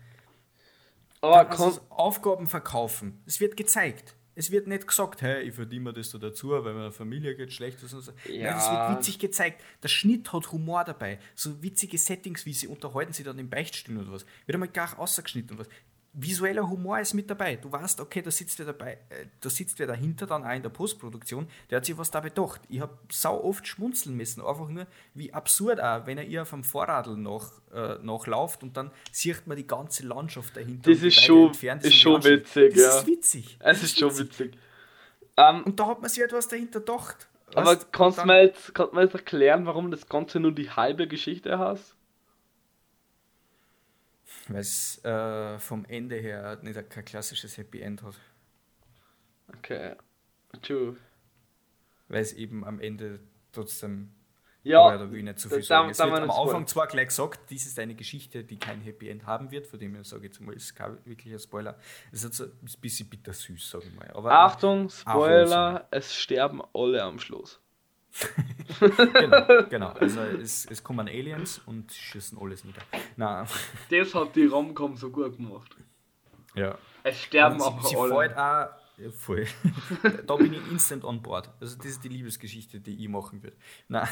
[1.21, 1.47] Aber
[1.89, 3.21] Aufgaben verkaufen.
[3.25, 4.15] Es wird gezeigt.
[4.35, 7.53] Es wird nicht gesagt, hey, ich verdiene mir das da dazu, weil meiner Familie geht
[7.53, 7.81] schlecht.
[7.83, 8.11] Und so.
[8.29, 8.51] Ja.
[8.51, 9.63] Nein, es wird witzig gezeigt.
[9.81, 11.19] Der Schnitt hat Humor dabei.
[11.35, 14.25] So witzige Settings, wie sie unterhalten sie dann im Beichtstuhl oder was.
[14.45, 15.69] Wird einmal gar ausgeschnitten und was
[16.13, 17.55] visueller Humor ist mit dabei.
[17.55, 20.61] Du weißt, okay, da sitzt wer dabei, äh, da sitzt wer dahinter dann auch in
[20.61, 22.61] der Postproduktion, der hat sich was da bedacht.
[22.69, 24.85] Ich habe sau oft schmunzeln müssen, einfach nur
[25.15, 29.47] wie absurd auch, wenn er ihr auf dem Vorradl nach, äh, nachlauft und dann sieht
[29.47, 30.91] man die ganze Landschaft dahinter.
[30.91, 32.99] Das ist schon, ist schon witzig, das ja.
[32.99, 33.57] ist witzig.
[33.59, 34.57] Es ist, ist schon witzig.
[35.35, 37.27] Um, und da hat man sich etwas dahinter gedacht.
[37.55, 41.07] Aber kannst du mir jetzt, kannst mir jetzt erklären, warum das Ganze nur die halbe
[41.07, 41.92] Geschichte hast?
[44.47, 48.15] Weil es äh, vom Ende her nicht kein klassisches Happy End hat.
[49.57, 49.95] Okay,
[50.61, 50.97] true.
[52.07, 53.19] Weil es eben am Ende
[53.51, 54.13] trotzdem
[54.63, 55.89] ja, da will ich nicht zu viel sagen.
[55.89, 59.09] Es da, wird am Anfang zwar gleich gesagt, dies ist eine Geschichte, die kein Happy
[59.09, 61.77] End haben wird, von dem ich sage jetzt mal, ist kein wirklicher Spoiler.
[62.13, 64.09] Es ist ein bisschen bittersüß, sage ich mal.
[64.13, 67.59] Aber Achtung, Spoiler, es sterben alle am Schluss.
[68.79, 69.89] genau, genau.
[69.89, 72.81] Also es, es kommen Aliens und schießen alles nieder.
[73.15, 73.47] Nein.
[73.89, 75.75] Das hat die Romcom so gut gemacht.
[76.55, 76.77] Ja.
[77.03, 78.15] Es sterben auch sie, alle.
[78.15, 79.47] Auch, ja, voll.
[80.27, 81.49] da bin ich instant on board.
[81.59, 83.57] Also das ist die Liebesgeschichte, die ich machen würde.
[83.87, 84.07] Nein.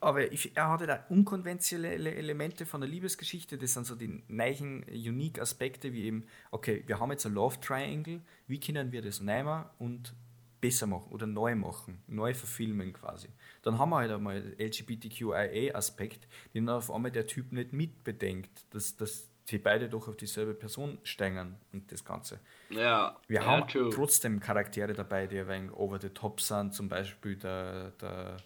[0.00, 3.58] Aber ich, er hatte da unkonventionelle Elemente von der Liebesgeschichte.
[3.58, 7.60] Das sind so die neuen, unique Aspekte, wie eben, okay, wir haben jetzt ein Love
[7.60, 10.14] Triangle, wie können wir das nehmen und
[10.62, 13.28] besser machen oder neu machen, neu verfilmen quasi.
[13.62, 19.28] Dann haben wir halt einmal LGBTQIA-Aspekt, den auf einmal der Typ nicht mitbedenkt, dass, dass
[19.44, 22.38] sie beide doch auf dieselbe Person stängen und das Ganze.
[22.70, 23.18] Ja.
[23.26, 23.90] Wir ja, haben true.
[23.90, 28.36] trotzdem Charaktere dabei, die ein wenig over the top sind, zum Beispiel der, der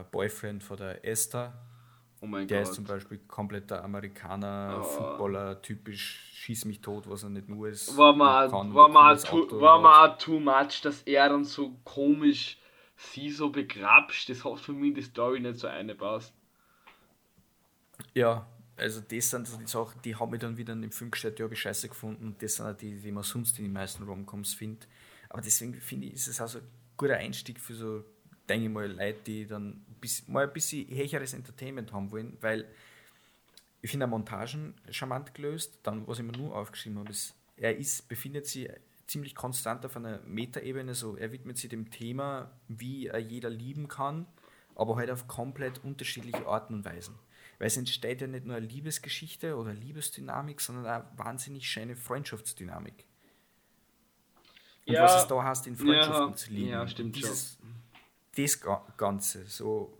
[0.00, 1.52] äh, Boyfriend von der Esther,
[2.22, 2.68] Oh mein der Gott.
[2.68, 4.82] ist zum Beispiel kompletter Amerikaner, oh.
[4.82, 7.96] Footballer, typisch schieß mich tot, was er nicht nur ist.
[7.96, 12.58] War mal, war mal, too, war mal too much, dass er dann so komisch
[12.96, 14.28] sie so begrapscht.
[14.28, 16.34] Das hat für mich die Story nicht so eine passt.
[18.14, 18.46] Ja,
[18.76, 21.42] also das sind die Sachen, die haben ich dann wieder in dem Film gestellt, die
[21.42, 24.02] habe ich scheiße gefunden und das sind auch die, die man sonst in den meisten
[24.04, 24.88] Romcoms findet.
[25.28, 26.64] Aber deswegen finde ich, ist es auch so ein
[26.96, 28.04] guter Einstieg für so,
[28.48, 29.84] denke ich mal, Leute, die dann
[30.26, 32.66] mal ein bisschen höheres Entertainment haben wollen, weil
[33.82, 35.78] ich finde Montagen charmant gelöst.
[35.82, 38.68] Dann, was ich mir nur aufgeschrieben habe, ist, er ist, befindet sich
[39.06, 40.94] ziemlich konstant auf einer Metaebene.
[40.94, 44.26] So, er widmet sich dem Thema, wie er jeder lieben kann,
[44.74, 47.14] aber halt auf komplett unterschiedliche Arten und Weisen.
[47.58, 51.96] Weil es entsteht ja nicht nur eine Liebesgeschichte oder Liebesdynamik, sondern auch eine wahnsinnig schöne
[51.96, 53.04] Freundschaftsdynamik.
[54.86, 56.68] Und ja, was es da heißt, in Freundschaften ja, zu lieben.
[56.70, 57.74] Ja, stimmt Dieses, schon.
[58.42, 58.60] Das
[58.96, 59.96] Ganze, so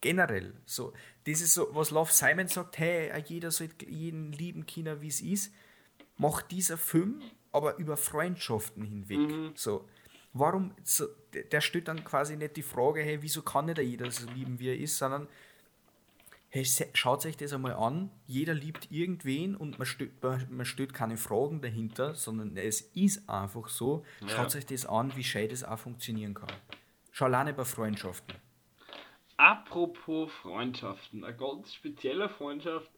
[0.00, 0.92] generell, so,
[1.24, 5.20] das ist so, was Love Simon sagt, hey, jeder sollte jeden lieben Kinder, wie es
[5.20, 5.52] ist,
[6.16, 7.22] macht dieser Film
[7.52, 9.18] aber über Freundschaften hinweg.
[9.18, 9.52] Mhm.
[9.54, 9.88] So,
[10.32, 14.28] warum, so, der stellt dann quasi nicht die Frage, hey, wieso kann nicht jeder so
[14.30, 15.28] lieben, wie er ist, sondern
[16.48, 21.16] hey, schaut euch das einmal an, jeder liebt irgendwen und man stellt, man stellt keine
[21.16, 24.04] Fragen dahinter, sondern es ist einfach so.
[24.20, 24.28] Ja.
[24.28, 26.52] Schaut euch das an, wie schön das auch funktionieren kann.
[27.12, 28.36] Schau alleine bei Freundschaften.
[29.36, 32.90] Apropos Freundschaften, eine ganz spezielle Freundschaft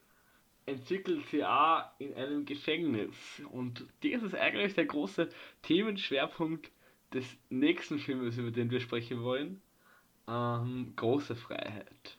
[0.66, 3.42] entwickelt sich auch in einem Gefängnis.
[3.50, 5.28] Und das ist eigentlich der große
[5.62, 6.70] Themenschwerpunkt
[7.12, 9.60] des nächsten Filmes, über den wir sprechen wollen.
[10.28, 12.16] Ähm, große Freiheit.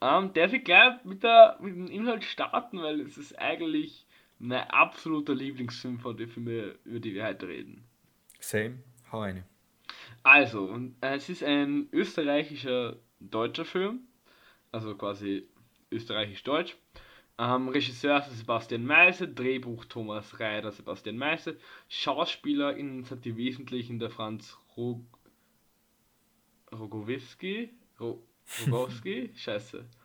[0.00, 4.04] Ähm, darf ich gleich mit, der, mit dem Inhalt starten, weil es ist eigentlich
[4.38, 7.84] mein absoluter Lieblingsfilm von den Filmen, über die wir heute reden.
[8.40, 9.44] Same, hau eine.
[10.28, 14.00] Also, und, äh, es ist ein österreichischer deutscher Film,
[14.70, 15.48] also quasi
[15.90, 16.76] österreichisch-deutsch.
[17.38, 21.56] Ähm, Regisseur ist Sebastian Meise, Drehbuch Thomas Reider, Sebastian Meise,
[21.88, 25.00] SchauspielerInnen sind die wesentlichen der Franz Rog
[26.72, 28.22] Rogowiski, Ro
[28.66, 29.82] Rogowski, scheiße.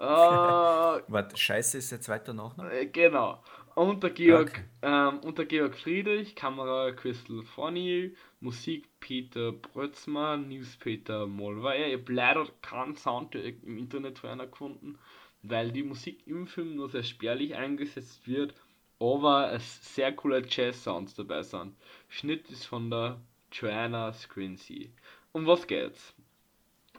[0.00, 2.70] Äh, Warte, Scheiße ist der zweite Nachname?
[2.70, 3.42] Äh, genau.
[3.74, 4.62] Und der Georg, okay.
[4.82, 11.88] ähm, und der Georg Friedrich, Kamera Crystal Fonny, Musik Peter Brötzmann, News Peter Molweier.
[11.88, 14.98] Ich habe leider keinen Soundtrack im Internet für einer gefunden,
[15.42, 18.54] weil die Musik im Film nur sehr spärlich eingesetzt wird,
[19.00, 21.74] aber es sehr coole Jazz-Sounds dabei sind.
[22.08, 23.20] Schnitt ist von der
[23.50, 24.88] Joanna Screensea.
[25.32, 26.14] Um was geht's?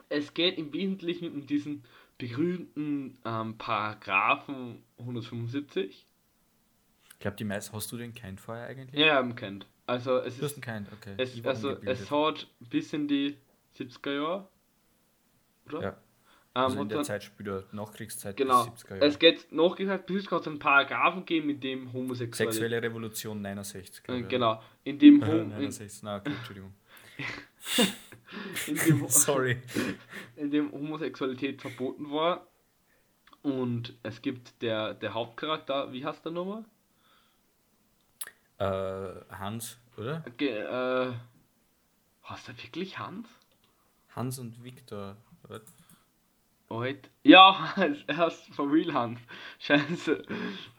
[0.08, 1.84] Es geht im Wesentlichen um diesen
[2.18, 6.06] berühmten ähm, Paragraphen 175.
[7.12, 9.00] Ich glaube, die meisten, hast du den kennt vorher eigentlich?
[9.00, 9.66] Ja, ich kennt.
[9.90, 11.14] Also es ist, kennt, okay.
[11.16, 13.36] Es, also es hat bis in die
[13.76, 14.48] 70er Jahre,
[15.66, 15.82] oder?
[15.82, 15.88] Ja.
[15.88, 15.96] Ähm,
[16.52, 19.06] also in der dann, Zeit später, Nachkriegszeit genau, bis 70er Jahre.
[19.06, 22.52] Es geht nachkriegszeit, bis es einen Paragraphen geben, in dem Homosexuelle...
[22.52, 24.04] Sexuelle Revolution 69.
[24.06, 25.26] Äh, genau, in dem...
[25.26, 26.72] Hom 69, na, okay, Entschuldigung.
[28.68, 29.60] in dem, Sorry.
[30.36, 32.46] In dem Homosexualität verboten war.
[33.42, 36.64] Und es gibt der, der Hauptcharakter, wie heißt der nochmal?
[38.60, 40.22] Äh, Hans, oder?
[40.28, 41.12] Okay, äh,
[42.28, 43.26] heißt er wirklich Hans?
[44.14, 45.16] Hans und Viktor?
[46.68, 47.10] Wait.
[47.22, 47.72] Ja,
[48.06, 49.20] er heißt for real Hans.
[49.60, 50.22] Scheiße.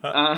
[0.04, 0.36] äh,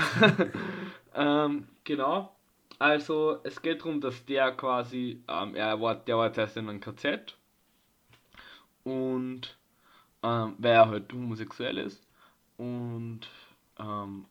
[1.15, 2.33] ähm, genau.
[2.79, 6.79] Also es geht darum, dass der quasi, ähm, er war, der war zuerst in einem
[6.79, 7.37] KZ
[8.85, 9.57] und
[10.23, 12.07] ähm, weil er halt homosexuell ist
[12.57, 13.21] und
[13.79, 14.25] ähm,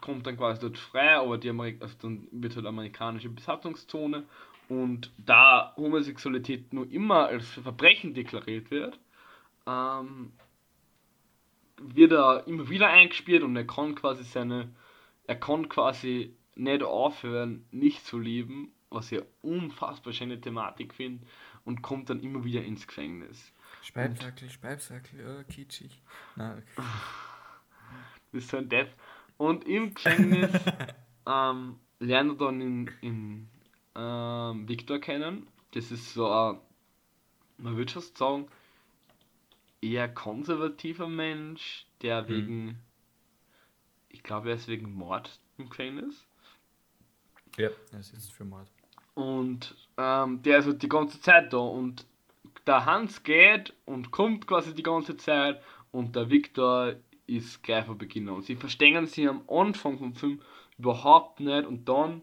[0.00, 4.24] kommt dann quasi dort frei, aber die Amerik also dann wird halt amerikanische Besatzungszone
[4.68, 8.98] und da Homosexualität nur immer als Verbrechen deklariert wird,
[9.66, 10.32] ähm,
[11.80, 14.70] wird er immer wieder eingespielt und er kann quasi seine,
[15.26, 21.24] er kann quasi nicht aufhören, nicht zu leben, was ich unfassbar schöne Thematik finde,
[21.64, 23.52] und kommt dann immer wieder ins Gefängnis.
[23.82, 26.02] Speibsackel, Speibsackel, oh, kitschig.
[26.36, 26.82] Na, okay.
[28.30, 28.90] Das ist so ein Depp.
[29.38, 30.50] Und im Gefängnis
[31.26, 33.48] ähm, lernt er dann in, in
[33.94, 35.48] ähm, Victor kennen.
[35.72, 36.58] Das ist so ein,
[37.56, 38.48] man würde schon sagen,
[39.80, 42.28] eher konservativer Mensch, der hm.
[42.28, 42.78] wegen,
[44.08, 46.26] ich glaube, er ist wegen Mord im Gefängnis.
[47.56, 48.68] Ja, er sitzt für Mord.
[49.14, 52.06] Und ähm, der ist halt die ganze Zeit da und
[52.66, 55.60] der Hans geht und kommt quasi die ganze Zeit
[55.90, 56.94] und der Victor
[57.28, 58.36] ist gleich von Beginn an.
[58.36, 60.40] Und sie verstehen sich am Anfang vom Film
[60.78, 62.22] überhaupt nicht und dann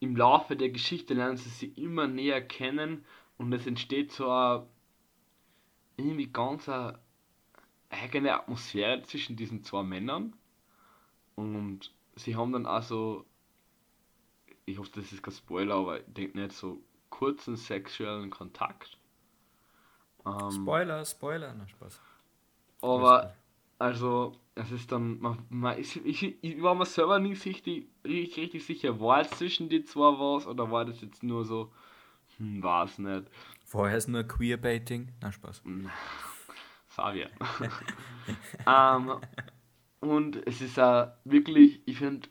[0.00, 3.04] im Laufe der Geschichte lernen sie sich immer näher kennen
[3.36, 4.66] und es entsteht so eine
[5.96, 6.98] irgendwie ganz eine
[7.90, 10.34] eigene Atmosphäre zwischen diesen zwei Männern
[11.34, 13.24] und sie haben dann also
[14.66, 18.98] ich hoffe, das ist kein Spoiler, aber ich denke nicht so kurzen sexuellen Kontakt.
[20.26, 22.00] Ähm, Spoiler, Spoiler, na Spaß.
[22.82, 23.34] Aber,
[23.78, 28.36] also, es ist dann, man, man ist, ich, ich war mir selber nicht richtig, richtig,
[28.36, 31.72] richtig sicher, war es zwischen die zwei was oder war das jetzt nur so,
[32.38, 33.24] hm, war es nicht.
[33.64, 35.12] Vorher ist nur Queerbaiting?
[35.20, 35.62] Na, Spaß.
[36.88, 37.30] Fabian.
[38.66, 39.20] ähm,
[40.00, 42.28] und es ist auch wirklich, ich finde,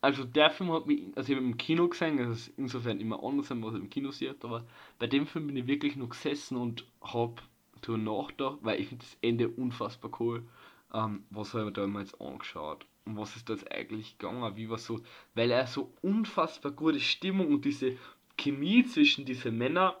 [0.00, 3.22] also der Film hat mich, also ich habe im Kino gesehen, das ist insofern immer
[3.22, 4.64] anders, was ich im Kino sieht, aber
[4.98, 7.42] bei dem Film bin ich wirklich nur gesessen und habe
[7.80, 10.46] darüber nachgedacht, weil ich finde das Ende unfassbar cool.
[10.92, 12.86] Ähm, was habe ich da mal jetzt angeschaut?
[13.04, 14.56] Und was ist da jetzt eigentlich gegangen?
[14.56, 15.00] Wie war so,
[15.34, 17.96] weil er so unfassbar gute Stimmung und diese
[18.36, 19.94] Chemie zwischen diesen Männern,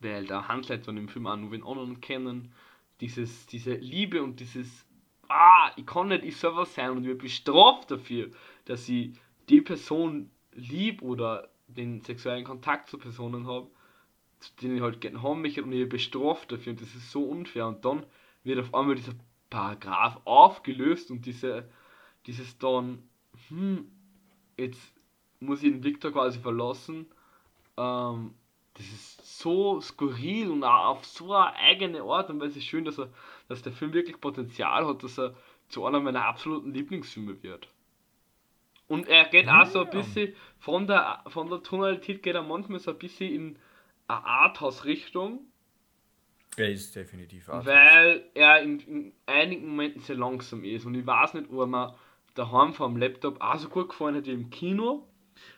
[0.00, 2.52] weil der handelt von dem Film auch nur den anderen kennen,
[3.00, 4.86] dieses, diese Liebe und dieses,
[5.28, 8.30] ah, ich kann nicht ich selber sein und werde bestraft dafür,
[8.64, 9.12] dass ich
[9.48, 13.70] die Person lieb oder den sexuellen Kontakt zu Personen habe,
[14.62, 17.66] denen ich halt gerne haben möchte und ich bestraft dafür und das ist so unfair
[17.66, 18.04] und dann
[18.44, 19.14] wird auf einmal dieser
[19.50, 21.68] Paragraph aufgelöst und diese,
[22.26, 23.02] dieses dann,
[23.48, 23.90] hm,
[24.56, 24.92] jetzt
[25.40, 27.06] muss ich den Victor quasi verlassen,
[27.76, 28.34] ähm,
[28.74, 32.98] das ist so skurril und auch auf so eine eigene Art und Weise schön, dass,
[32.98, 33.08] er,
[33.48, 35.34] dass der Film wirklich Potenzial hat, dass er
[35.68, 37.68] zu einer meiner absoluten Lieblingsfilme wird.
[38.86, 39.62] Und er geht ja.
[39.62, 43.34] auch so ein bisschen von der, von der Tonalität geht er manchmal so ein bisschen
[43.34, 43.58] in
[44.08, 45.40] Arthouse-Richtung.
[46.56, 47.66] Er ist definitiv Arthouse.
[47.66, 50.84] Weil er in, in, einigen Momenten sehr langsam ist.
[50.86, 51.94] Und ich weiß nicht, ob er mir
[52.34, 55.06] daheim vom Laptop auch so gut gefallen hat wie im Kino.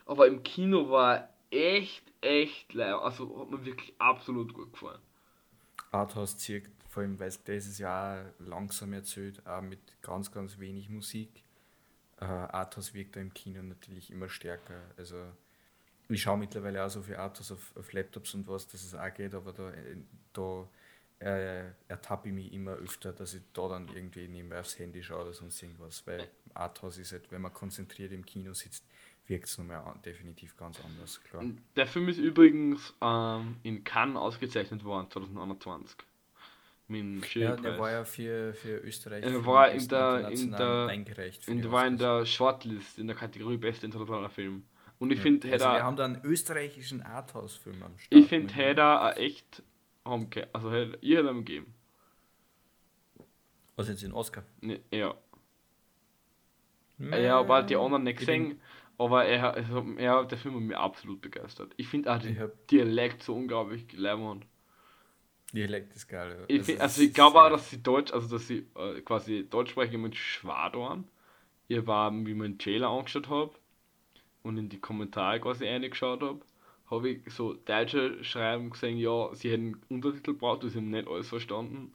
[0.06, 3.00] Aber im Kino war er echt, echt leer.
[3.00, 5.00] Also hat mir wirklich absolut gut gefallen.
[5.90, 10.88] Arthouse zirkt, vor allem weil es dieses Jahr langsam erzählt, auch mit ganz, ganz wenig
[10.88, 11.44] Musik.
[12.20, 14.82] Uh, Arthouse wirkt da im Kino natürlich immer stärker.
[14.98, 15.16] Also
[16.10, 19.14] ich schaue mittlerweile auch so viele Arthouse auf, auf Laptops und was, dass es auch
[19.14, 19.72] geht, aber da,
[20.32, 20.68] da
[21.20, 25.24] äh, ertappe ich mich immer öfter, dass ich da dann irgendwie nebenbei aufs Handy schaue
[25.24, 28.84] oder sonst irgendwas, weil Arthouse ist halt, wenn man konzentriert im Kino sitzt,
[29.26, 31.44] wirkt es nochmal definitiv ganz anders, klar.
[31.76, 35.96] Der Film ist übrigens ähm, in Cannes ausgezeichnet worden, 2021.
[37.34, 39.22] ja, der war ja für, für Österreich.
[39.22, 41.46] Er war in der, in der, eingereicht.
[41.46, 44.64] In, der war in der Shortlist, in der Kategorie Beste internationaler Film.
[45.00, 48.20] Und ich ja, finde, also wir haben da einen österreichischen Arthouse-Film am Start.
[48.20, 49.62] Ich finde, hätte echt,
[50.04, 50.70] also
[51.00, 51.74] ihr hättet ihm gegeben.
[53.76, 54.44] Was jetzt in Oscar?
[54.60, 55.14] Ne, ja.
[56.98, 58.60] Nee, ja, aber halt die anderen nicht gesehen.
[58.98, 61.72] Aber er, also, er, der Film hat mich absolut begeistert.
[61.78, 62.36] Ich finde auch den
[62.70, 64.44] Dialekt so unglaublich leibend.
[65.54, 66.44] Dialekt ist geil, ja.
[66.54, 69.70] Ich find, also ich glaube auch, dass sie Deutsch, also dass sie äh, quasi Deutsch
[69.70, 71.08] sprechen mit Schwadorn.
[71.68, 73.54] Ihr war, wie man den Trailer angeschaut habe
[74.42, 76.40] und in die Kommentare quasi reingeschaut habe,
[76.90, 81.28] habe ich so Deutsche schreiben gesehen, ja, sie hätten Untertitel braucht, sie haben nicht alles
[81.28, 81.94] verstanden.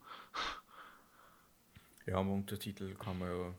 [2.06, 3.54] Ja, aber Untertitel kann man ja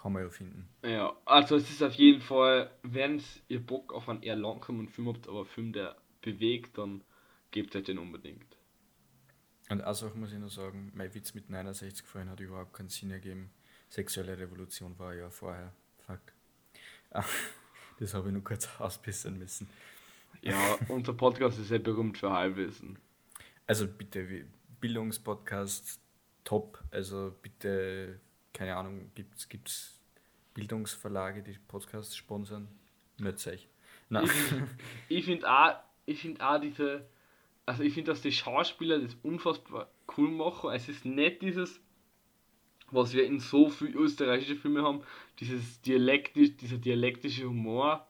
[0.00, 0.68] kann man ja finden.
[0.82, 5.08] Ja, also es ist auf jeden Fall, wenn ihr Bock auf einen eher langsamen Film
[5.08, 7.02] habt, aber einen Film, der bewegt, dann
[7.50, 8.56] gebt euch den unbedingt.
[9.70, 13.10] Und also muss ich nur sagen, mein Witz mit 69 vorhin hat überhaupt keinen Sinn
[13.10, 13.50] ergeben.
[13.90, 15.72] Sexuelle Revolution war ja vorher.
[18.00, 19.68] Das habe ich nur kurz ausbessern müssen.
[20.40, 22.96] Ja, unser Podcast ist sehr berühmt für Halbwissen.
[23.66, 24.44] Also bitte,
[24.80, 26.00] Bildungspodcast
[26.44, 26.80] top.
[26.92, 28.20] Also bitte
[28.58, 30.00] keine Ahnung, gibt es
[30.54, 32.66] Bildungsverlage, die Podcasts sponsern?
[33.22, 33.68] Euch.
[34.08, 34.24] Nein.
[34.24, 34.32] Ich,
[35.18, 35.76] ich finde auch,
[36.12, 37.06] find auch diese,
[37.66, 40.70] also ich finde, dass die Schauspieler das unfassbar cool machen.
[40.72, 41.80] Es ist nicht dieses,
[42.90, 45.02] was wir in so vielen österreichischen Filmen haben,
[45.40, 48.06] dieses Dialektisch, dieser dialektische Humor,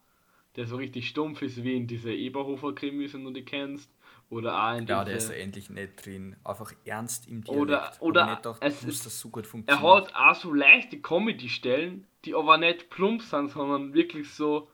[0.57, 3.91] der so richtig stumpf ist, wie in diese Eberhofer-Krimis, wenn du die kennst.
[4.31, 6.37] Oder auch in Ja, der ist endlich nicht drin.
[6.45, 7.61] Einfach ernst im Dialekt.
[7.61, 9.85] Oder, oder nicht gedacht, es ist, das so gut funktionieren.
[9.85, 14.69] Er hat auch so leichte Comedy-Stellen, die aber nicht plump sind, sondern wirklich so.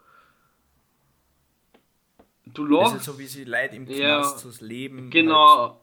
[2.46, 2.94] Du lachst.
[2.94, 3.98] Das ist so wie sie Leute im Knast
[4.44, 5.68] ja, das Leben genau.
[5.68, 5.78] Halt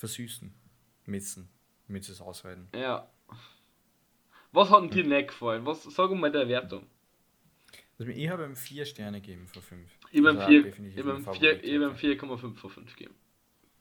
[0.00, 0.52] versüßen
[1.06, 1.48] müssen,
[2.04, 2.68] sie es aushalten.
[2.74, 3.08] Ja.
[4.52, 5.64] Was hat dir nicht gefallen?
[5.66, 6.86] Was, sag mal der Wertung.
[7.98, 9.90] Also ich habe ihm 4 Sterne gegeben von 5.
[10.10, 13.14] Ich habe ihm 4,5 von 5 gegeben.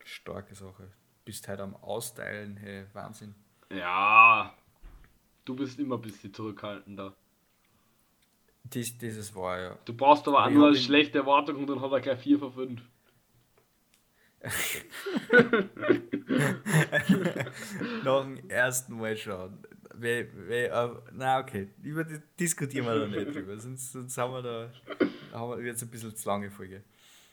[0.04, 0.92] Starke Sache.
[1.26, 3.36] Bist halt am Austeilen, hey, Wahnsinn.
[3.72, 4.54] Ja,
[5.46, 7.16] du bist immer ein bisschen zurückhaltender.
[8.64, 9.78] Dies, dieses war ja.
[9.86, 12.52] Du brauchst aber auch nur eine schlechte Erwartung und dann hat er gleich 4 von
[12.52, 12.82] 5.
[18.04, 19.60] Nach dem ersten Mal schauen.
[19.96, 22.06] We, we, uh, na okay, über
[22.40, 24.72] diskutieren wir da nicht drüber, sonst, sonst haben wir da
[25.34, 26.84] haben wir jetzt ein bisschen zu lange Folge.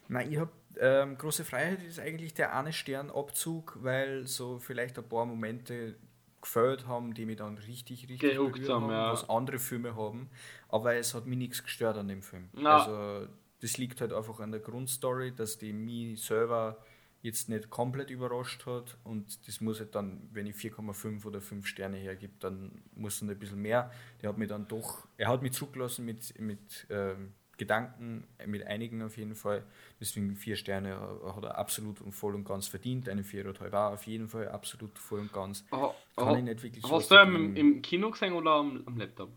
[0.09, 5.09] Nein, ich habe ähm, Große Freiheit ist eigentlich der eine Sternabzug, weil so vielleicht ein
[5.09, 5.96] paar Momente
[6.40, 9.12] gefällt haben, die mich dann richtig, richtig Gehuckt haben, ja.
[9.12, 10.28] was andere Filme haben.
[10.68, 12.48] Aber es hat mich nichts gestört an dem Film.
[12.52, 12.78] Na.
[12.78, 13.28] Also
[13.61, 16.78] das liegt halt einfach an der Grundstory, dass die mich selber
[17.26, 21.66] jetzt nicht komplett überrascht hat und das muss halt dann, wenn ich 4,5 oder 5
[21.66, 23.90] Sterne hergebe, dann muss dann ein bisschen mehr.
[24.22, 29.02] Der hat mich dann doch, er hat mich zugelassen mit, mit ähm, Gedanken, mit einigen
[29.02, 29.64] auf jeden Fall.
[30.00, 30.98] Deswegen vier Sterne
[31.34, 33.08] hat er absolut und voll und ganz verdient.
[33.08, 35.64] Eine Viererhalb war auf jeden Fall absolut voll und ganz.
[35.72, 38.96] Oh, Kann oh, ich nicht wirklich Hast du im, im, Kino gesehen oder am, am
[38.96, 39.30] Laptop?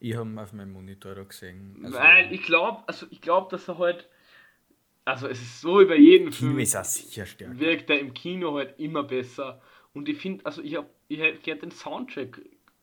[0.00, 1.78] Ich habe ihn auf meinem Monitor gesehen.
[1.84, 4.08] Also, Weil ich glaube, also ich glaube, dass er halt.
[5.06, 6.58] Also es ist so über jeden Kino Film.
[6.58, 7.58] ist auch sicher stärker.
[7.58, 9.62] Wirkt er im Kino halt immer besser.
[9.94, 12.40] Und ich finde, also ich habe ich hätte den Soundtrack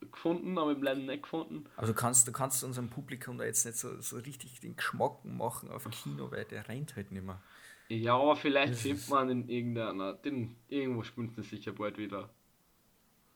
[0.10, 1.66] gefunden, aber im leider nicht gefunden.
[1.76, 5.70] Also kannst, du kannst unserem Publikum da jetzt nicht so, so richtig den Geschmack machen
[5.70, 7.42] auf Kino, weil der rennt halt nicht mehr.
[7.90, 12.30] Ja, aber vielleicht findet man in irgendeiner, den, irgendwo spielt es sicher bald wieder.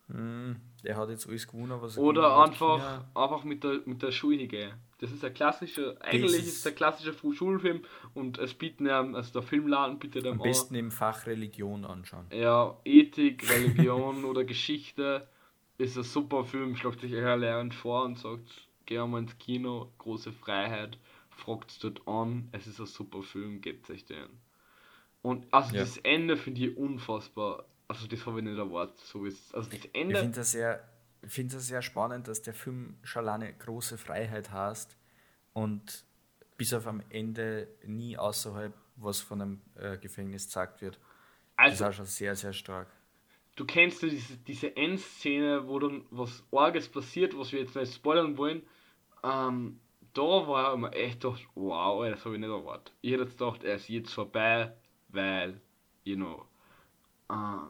[0.10, 4.12] Hm, der hat jetzt alles gewonnen, was er Oder einfach, einfach mit der, mit der
[4.12, 4.74] Schulhige.
[4.99, 7.82] Das ist ein klassischer, eigentlich ist, ist der klassische Schulfilm
[8.14, 12.26] und es bieten ja, also der Filmladen bietet Am besten im Fach Religion anschauen.
[12.32, 15.28] Ja, Ethik, Religion oder Geschichte
[15.78, 19.91] ist ein super Film, schlagt sich eher lernt vor und sagt, geh mal ins Kino,
[19.99, 20.97] große Freiheit,
[21.30, 24.39] fragt es dort an, es ist ein super Film, gebt euch den.
[25.22, 25.82] Und also ja.
[25.82, 29.79] das Ende finde ich unfassbar, also das habe ich nicht erwartet, so ist also das
[29.93, 30.13] Ende.
[30.13, 30.89] Ich finde das sehr,
[31.21, 34.97] das sehr spannend, dass der Film schon alleine große Freiheit hast
[35.53, 36.05] und
[36.57, 40.99] bis auf am Ende nie außerhalb was von einem äh, Gefängnis gezeigt wird.
[41.55, 42.88] Also, das ist auch schon sehr, sehr stark
[43.57, 47.93] du kennst ja diese, diese Endszene, wo dann was Orges passiert, was wir jetzt nicht
[47.93, 48.61] spoilern wollen.
[49.23, 49.79] Ähm,
[50.13, 52.93] da war ich mir echt gedacht, wow, das habe ich nicht erwartet.
[53.01, 54.73] Ich hätte jetzt gedacht, er ist jetzt vorbei,
[55.09, 55.59] weil,
[56.05, 56.45] you know.
[57.29, 57.69] Äh,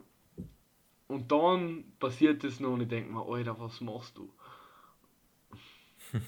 [1.07, 4.31] und dann passiert das noch und ich denke mir, Alter, was machst du?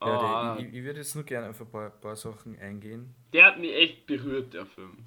[0.00, 3.14] ja, der, ich, ich würde jetzt nur gerne auf ein paar, paar Sachen eingehen.
[3.32, 4.98] Der hat mich echt berührt, der Film.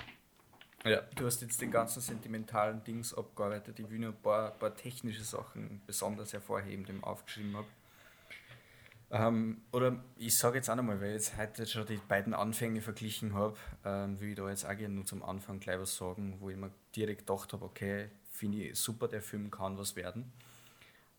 [0.86, 3.80] Ja, du hast jetzt den ganzen sentimentalen Dings abgearbeitet.
[3.80, 7.68] Ich will nur ein paar, paar technische Sachen besonders hervorheben, die ich aufgeschrieben habe.
[9.12, 12.82] Ähm, oder ich sage jetzt auch nochmal, weil ich jetzt heute schon die beiden Anfänge
[12.82, 16.38] verglichen habe, ähm, will ich da jetzt auch gerne nur zum Anfang gleich was sagen,
[16.40, 20.32] wo ich mir direkt gedacht habe, okay, finde ich super, der Film kann was werden.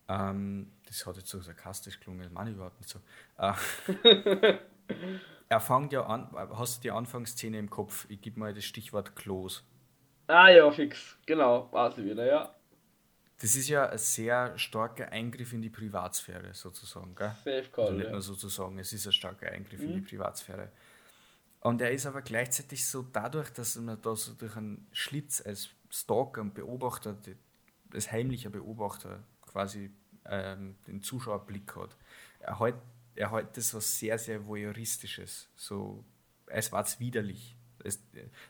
[0.08, 3.00] Ähm, das hat jetzt so sarkastisch gelungen, das meine ich überhaupt nicht so.
[3.38, 4.58] Äh,
[5.48, 8.06] er fängt ja an, hast du die Anfangsszene im Kopf?
[8.08, 9.64] Ich gebe mal das Stichwort Klos.
[10.28, 12.52] Ah ja, fix, genau, war sie wieder, ja.
[13.40, 17.14] Das ist ja ein sehr starker Eingriff in die Privatsphäre, sozusagen.
[17.14, 17.34] Gell?
[17.44, 17.84] Safe Call.
[17.84, 18.12] Also nicht ja.
[18.12, 19.86] nur sozusagen, es ist ein starker Eingriff mhm.
[19.86, 20.06] in die mhm.
[20.06, 20.70] Privatsphäre.
[21.66, 25.70] Und er ist aber gleichzeitig so dadurch, dass man da so durch einen Schlitz als
[25.90, 27.16] Stalker und Beobachter,
[27.92, 29.90] als heimlicher Beobachter quasi
[30.26, 31.96] ähm, den Zuschauerblick hat.
[32.40, 32.76] Er halt
[33.16, 35.48] er hat das was sehr, sehr voyeuristisches.
[35.56, 36.04] So,
[36.46, 37.56] es war widerlich.
[37.82, 38.00] Es,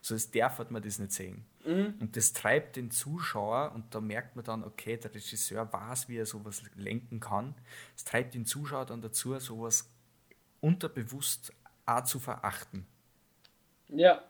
[0.03, 1.45] so als darf hat man das nicht sehen.
[1.65, 1.95] Mhm.
[2.01, 6.17] Und das treibt den Zuschauer und da merkt man dann, okay, der Regisseur weiß, wie
[6.17, 7.55] er sowas lenken kann.
[7.97, 9.89] Es treibt den Zuschauer dann dazu, sowas
[10.61, 11.53] unterbewusst
[11.87, 12.87] auch zu verachten.
[13.89, 14.23] Ja.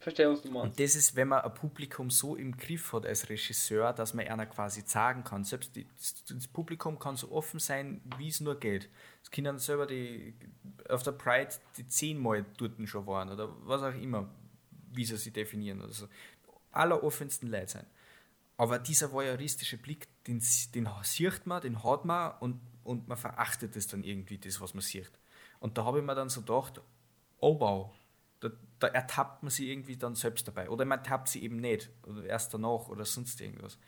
[0.00, 0.78] Verstehe, was du meinst.
[0.78, 4.28] Und das ist, wenn man ein Publikum so im Griff hat als Regisseur, dass man
[4.28, 5.42] einer quasi sagen kann.
[5.42, 5.88] Selbst die,
[6.28, 8.88] das Publikum kann so offen sein, wie es nur geht.
[9.24, 10.34] Es können selber die
[10.88, 14.32] auf der Pride die zehnmal dort schon waren oder was auch immer,
[14.92, 16.06] wie sie sich definieren oder so.
[16.70, 17.86] Alleroffensten Leute sein.
[18.56, 20.42] Aber dieser voyeuristische Blick, den,
[20.74, 24.74] den sieht man, den hat man und, und man verachtet es dann irgendwie, das, was
[24.74, 25.10] man sieht.
[25.58, 26.80] Und da habe ich mir dann so gedacht,
[27.40, 27.94] oh wow,
[28.78, 30.68] da, ertappt man sie irgendwie dann selbst dabei.
[30.68, 31.90] Oder man ertappt sie eben nicht.
[32.06, 33.78] Oder erst danach oder sonst irgendwas.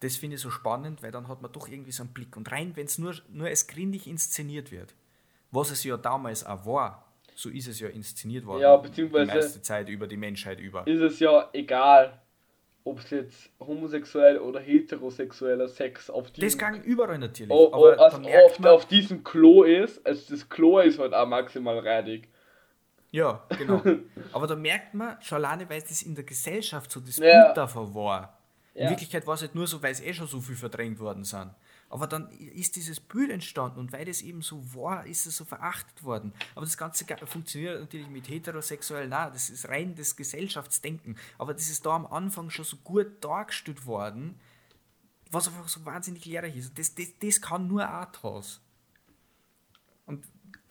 [0.00, 2.36] Das finde ich so spannend, weil dann hat man doch irgendwie so einen Blick.
[2.36, 4.94] Und rein, wenn es nur, nur als gründig inszeniert wird,
[5.50, 8.62] was es ja damals auch war, so ist es ja inszeniert worden.
[8.62, 9.30] Ja, beziehungsweise.
[9.30, 10.86] Die meiste Zeit über die Menschheit über.
[10.86, 12.20] Ist es ja egal,
[12.84, 16.58] ob es jetzt homosexuell oder heterosexueller Sex auf diesem...
[16.58, 17.52] Das ging überall natürlich.
[17.52, 21.78] Oh, aber also oft auf diesem Klo ist, also das Klo ist halt auch maximal
[21.78, 22.28] reidig.
[23.12, 23.82] Ja, genau.
[24.32, 27.44] Aber da merkt man, schon alleine, weil das in der Gesellschaft so das ja.
[27.44, 28.38] Bild davon war.
[28.74, 28.90] In ja.
[28.90, 31.50] Wirklichkeit war es halt nur so, weil es eh schon so viel verdrängt worden sind.
[31.90, 35.44] Aber dann ist dieses Bild entstanden und weil das eben so war, ist es so
[35.44, 36.32] verachtet worden.
[36.54, 41.18] Aber das Ganze funktioniert natürlich mit heterosexuell, nein, das ist rein das Gesellschaftsdenken.
[41.36, 44.40] Aber das ist da am Anfang schon so gut dargestellt worden,
[45.30, 46.78] was einfach so wahnsinnig lehrreich ist.
[46.78, 48.62] Das, das, das kann nur Arthouse.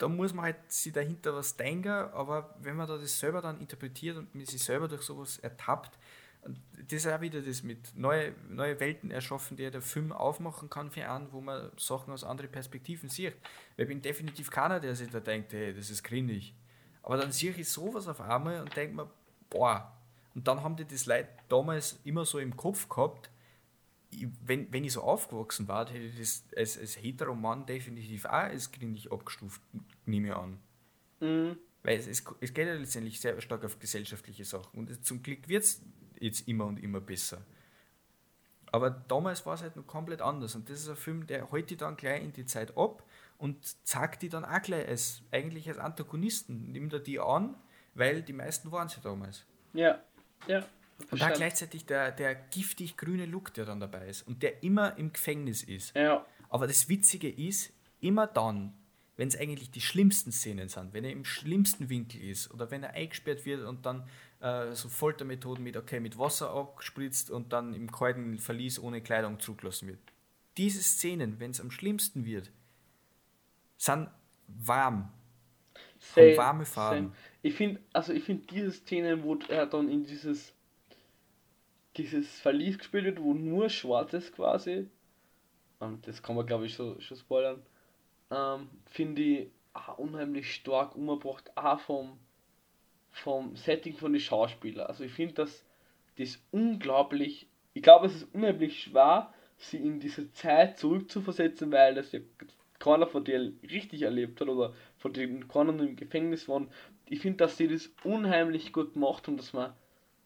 [0.02, 3.40] Und da muss man halt sich dahinter was denken, aber wenn man da das selber
[3.40, 5.96] dann interpretiert und man sich selber durch sowas ertappt,
[6.72, 10.90] das ist auch wieder das mit neue, neue Welten erschaffen, die der Film aufmachen kann
[10.90, 13.34] für einen, wo man Sachen aus anderen Perspektiven sieht.
[13.76, 16.52] Weil ich bin definitiv keiner, der sich da denkt, hey, das ist grindig.
[17.04, 19.08] Aber dann sehe ich sowas auf einmal und denke mir,
[19.50, 19.92] boah.
[20.34, 23.30] Und dann haben die das Leute damals immer so im Kopf gehabt,
[24.12, 28.32] ich, wenn, wenn ich so aufgewachsen war, hätte ich das als, als Heteromann definitiv auch
[28.32, 29.60] als grindig abgestuft,
[30.04, 30.58] nehme ich an.
[31.20, 31.56] Mhm.
[31.82, 34.78] Weil es, es, es, geht ja letztendlich sehr stark auf gesellschaftliche Sachen.
[34.78, 35.82] Und zum Glück wird es
[36.20, 37.42] jetzt immer und immer besser.
[38.70, 40.54] Aber damals war es halt noch komplett anders.
[40.54, 43.04] Und das ist ein Film, der die dann gleich in die Zeit ab
[43.38, 46.70] und zeigt die dann auch gleich als, eigentlich als Antagonisten.
[46.72, 47.56] Nimmt er die an,
[47.94, 49.44] weil die meisten waren sie damals.
[49.74, 50.00] Ja,
[50.46, 50.64] ja.
[51.10, 54.96] Und da gleichzeitig der, der giftig grüne Look, der dann dabei ist und der immer
[54.98, 55.94] im Gefängnis ist.
[55.96, 56.24] Ja.
[56.48, 58.74] Aber das Witzige ist, immer dann,
[59.16, 62.82] wenn es eigentlich die schlimmsten Szenen sind, wenn er im schlimmsten Winkel ist oder wenn
[62.82, 64.08] er eingesperrt wird und dann
[64.40, 69.38] äh, so Foltermethoden mit, okay, mit Wasser abgespritzt und dann im kalten Verlies ohne Kleidung
[69.38, 70.00] zurückgelassen wird.
[70.56, 72.50] Diese Szenen, wenn es am schlimmsten wird,
[73.78, 74.08] sind
[74.48, 75.12] warm.
[75.98, 77.06] Same, warme Farben.
[77.06, 77.12] Same.
[77.42, 80.52] Ich finde, also ich finde diese Szenen, wo er dann in dieses
[81.96, 84.88] dieses Verlies gespielt wird, wo nur schwarz ist quasi,
[85.80, 87.62] und das kann man glaube ich so, schon spoilern,
[88.30, 92.18] ähm, finde ich auch unheimlich stark umgebracht, auch vom,
[93.10, 94.86] vom Setting von den Schauspielern.
[94.86, 95.64] Also ich finde, dass
[96.18, 102.12] das unglaublich, ich glaube es ist unheimlich schwer, sie in diese Zeit zurückzuversetzen, weil das
[102.12, 102.20] ja
[102.78, 106.68] keiner von dir richtig erlebt hat oder von denen keiner im Gefängnis waren.
[107.08, 109.72] Ich finde, dass sie das unheimlich gut gemacht und dass man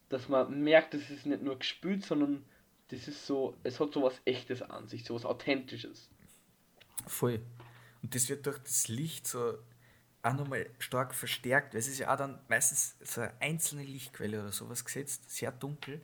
[0.09, 2.45] dass man merkt, das ist nicht nur gespielt, sondern
[2.89, 6.09] das ist so, es hat so was Echtes an sich, so was Authentisches.
[7.07, 7.41] Voll.
[8.03, 9.59] Und das wird durch das Licht so
[10.23, 14.41] auch nochmal stark verstärkt, weil es ist ja auch dann meistens so eine einzelne Lichtquelle
[14.41, 16.01] oder sowas gesetzt, sehr dunkel,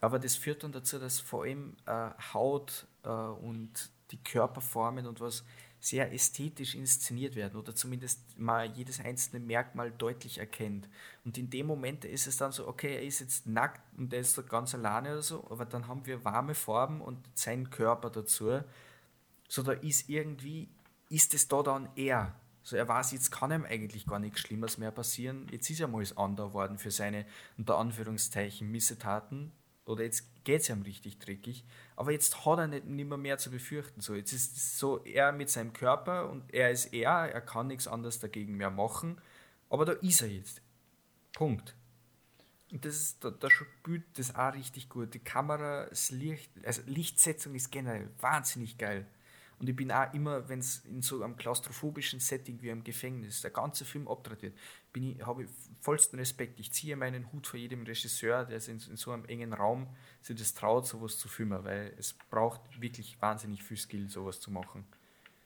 [0.00, 5.20] aber das führt dann dazu, dass vor allem äh, Haut äh, und die Körperformen und
[5.20, 5.44] was
[5.82, 10.88] sehr ästhetisch inszeniert werden oder zumindest mal jedes einzelne Merkmal deutlich erkennt.
[11.24, 14.20] Und in dem Moment ist es dann so, okay, er ist jetzt nackt und er
[14.20, 18.10] ist so ganz alleine oder so, aber dann haben wir warme Farben und seinen Körper
[18.10, 18.60] dazu.
[19.48, 20.68] So, da ist irgendwie,
[21.08, 22.32] ist es da dann er.
[22.62, 25.48] So, er weiß, jetzt kann ihm eigentlich gar nichts Schlimmes mehr passieren.
[25.50, 27.26] Jetzt ist er mal das Ander worden für seine,
[27.58, 29.50] unter Anführungszeichen, Missetaten
[29.92, 31.64] oder jetzt geht es ihm richtig dreckig,
[31.96, 34.00] aber jetzt hat er nicht, nicht mehr, mehr zu befürchten.
[34.00, 37.68] So, jetzt ist es so er mit seinem Körper und er ist er, er kann
[37.68, 39.20] nichts anderes dagegen mehr machen,
[39.70, 40.60] aber da ist er jetzt.
[41.32, 41.74] Punkt.
[42.72, 45.12] Und das ist, da, da spielt das auch richtig gut.
[45.12, 49.06] Die Kamera, das Licht, also Lichtsetzung ist generell wahnsinnig geil.
[49.62, 53.42] Und ich bin auch immer, wenn es in so einem klaustrophobischen Setting wie im Gefängnis,
[53.42, 54.54] der ganze Film abgedreht wird,
[54.96, 55.50] ich, habe ich
[55.80, 56.58] vollsten Respekt.
[56.58, 59.86] Ich ziehe meinen Hut vor jedem Regisseur, der in, in so einem engen Raum
[60.20, 64.50] sich das traut, sowas zu filmen, weil es braucht wirklich wahnsinnig viel Skill, sowas zu
[64.50, 64.84] machen.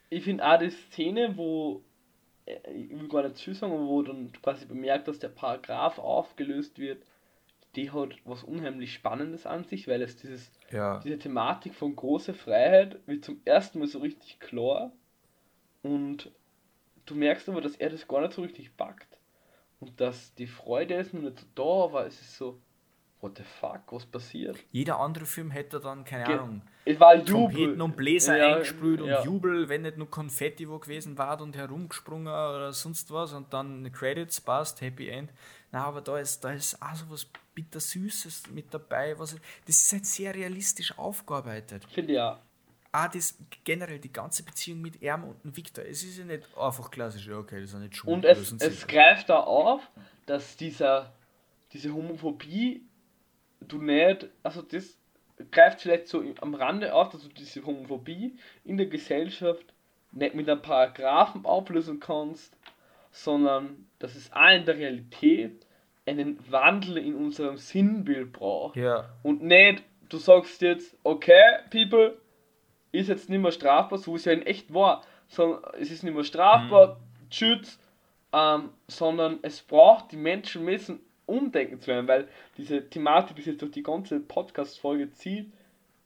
[0.09, 1.85] Ich finde auch die Szene, wo,
[2.47, 6.79] äh, ich will gar nicht zu sagen, wo dann quasi bemerkt, dass der Paragraph aufgelöst
[6.79, 7.05] wird,
[7.77, 10.99] die hat was unheimlich Spannendes an sich, weil es dieses, ja.
[11.01, 14.93] diese Thematik von großer Freiheit wird zum ersten Mal so richtig klar
[15.83, 16.33] und
[17.05, 19.19] du merkst aber, dass er das gar nicht so richtig packt
[19.81, 22.59] und dass die Freude ist noch nicht so da, aber es ist so,
[23.21, 24.59] what the fuck, was passiert?
[24.73, 27.27] Jeder andere Film hätte dann, keine Ge Ahnung, es war Jubel.
[27.27, 29.23] Trompeten und Bläser ja, eingesprüht und ja.
[29.25, 33.91] Jubel, wenn nicht nur Konfetti wo gewesen war und herumgesprungen oder sonst was und dann
[33.93, 35.31] Credits, passt, Happy End.
[35.73, 39.19] Na, aber da ist, da ist auch so was bittersüßes mit dabei.
[39.19, 39.37] Was,
[39.67, 41.85] das ist halt sehr realistisch aufgearbeitet.
[41.93, 42.41] Finde ja.
[42.93, 45.85] Auch das generell die ganze Beziehung mit Erm und Victor.
[45.85, 48.15] Es ist ja nicht einfach klassisch, okay, das ist nicht schwul.
[48.15, 49.83] Und es, es greift da auf,
[50.25, 51.13] dass dieser,
[51.73, 52.87] diese Homophobie,
[53.61, 54.97] du nicht, also das
[55.51, 59.75] greift vielleicht so am Rande auf, dass du diese Homophobie in der Gesellschaft
[60.13, 62.57] nicht mit einem Paragraphen auflösen kannst,
[63.11, 65.67] sondern dass es auch in der Realität
[66.07, 68.77] einen Wandel in unserem Sinnbild braucht.
[68.77, 69.11] Ja.
[69.23, 72.19] Und nicht, du sagst jetzt, okay, People,
[72.93, 76.15] ist jetzt nicht mehr strafbar, so es ja in echt war, sondern es ist nicht
[76.15, 77.31] mehr strafbar, mhm.
[77.31, 77.79] tschüss,
[78.33, 83.53] ähm, sondern es braucht, die Menschen müssen umdenken zu werden, weil diese Thematik, die sich
[83.53, 85.53] jetzt durch die ganze Podcast-Folge zieht,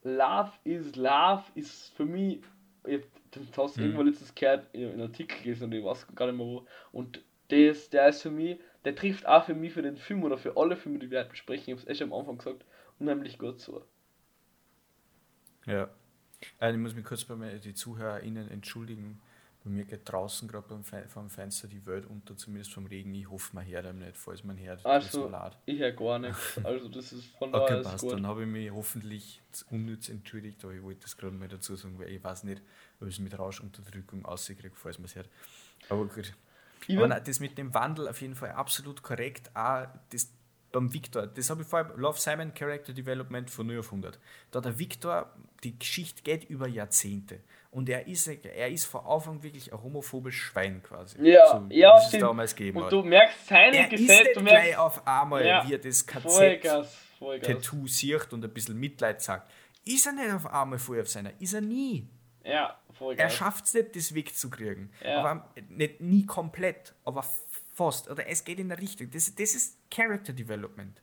[0.03, 2.41] Love is Love, ist für mich,
[2.87, 3.87] ich das hast du mhm.
[3.87, 7.23] irgendwo letztes gehört in einem Artikel gelesen und ich weiß gar nicht mehr wo, und
[7.53, 10.57] das, der ist für mich, der trifft auch für mich für den Film oder für
[10.57, 12.65] alle Filme, die wir heute besprechen, ich habe es echt am Anfang gesagt,
[12.99, 13.83] unheimlich gut zu.
[15.67, 15.91] Ja.
[16.59, 19.21] Also ich muss mich kurz bei mir die ZuhörerInnen entschuldigen.
[19.63, 23.13] Bei mir geht draußen gerade vom Fenster die Welt unter, zumindest vom Regen.
[23.13, 24.87] Ich hoffe, man hört nicht, falls man hört.
[24.87, 26.59] Also, so ich höre gar nichts.
[26.65, 28.03] Also, das ist von daher okay, passt.
[28.03, 28.13] Gut.
[28.13, 31.99] Dann habe ich mich hoffentlich unnütz entschuldigt, aber ich wollte das gerade mal dazu sagen,
[31.99, 32.63] weil ich weiß nicht,
[33.01, 35.29] ob ich es mit Rauschunterdrückung auskriege, falls man es hört.
[35.91, 36.33] Aber gut.
[36.89, 39.51] Aber das mit dem Wandel auf jeden Fall absolut korrekt.
[39.55, 40.33] Auch das
[40.73, 44.19] beim Victor, das habe ich vorher, Love Simon Character Development von 0 auf 100.
[44.51, 47.41] Da der Victor, die Geschichte geht über Jahrzehnte.
[47.71, 51.19] Und er ist, er ist vor Anfang wirklich ein homophobes Schwein quasi.
[51.23, 52.93] Ja, so, ja, es damals gegeben Und hat.
[52.93, 54.31] du merkst seine Gesetze.
[54.35, 56.63] Du merkst auf einmal, ja, wie er das KZ
[57.43, 59.51] Tattoo sieht und ein bisschen Mitleid sagt.
[59.85, 61.33] Ist er nicht auf einmal voll auf seiner?
[61.41, 62.09] Ist er nie.
[62.51, 63.25] Ja, Vollgas.
[63.25, 64.91] Er schafft es nicht, das wegzukriegen.
[65.05, 65.21] Ja.
[65.21, 67.25] Aber nicht nie komplett, aber
[67.75, 68.11] fast.
[68.11, 69.11] Oder es geht in der Richtung.
[69.11, 71.01] Das, das ist Character Development.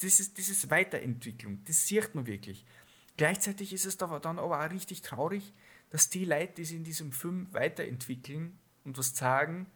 [0.00, 1.62] Das ist, das ist Weiterentwicklung.
[1.66, 2.64] Das sieht man wirklich.
[3.16, 5.52] Gleichzeitig ist es dann aber auch richtig traurig,
[5.90, 9.66] dass die Leute, die sich in diesem Film weiterentwickeln und was sagen,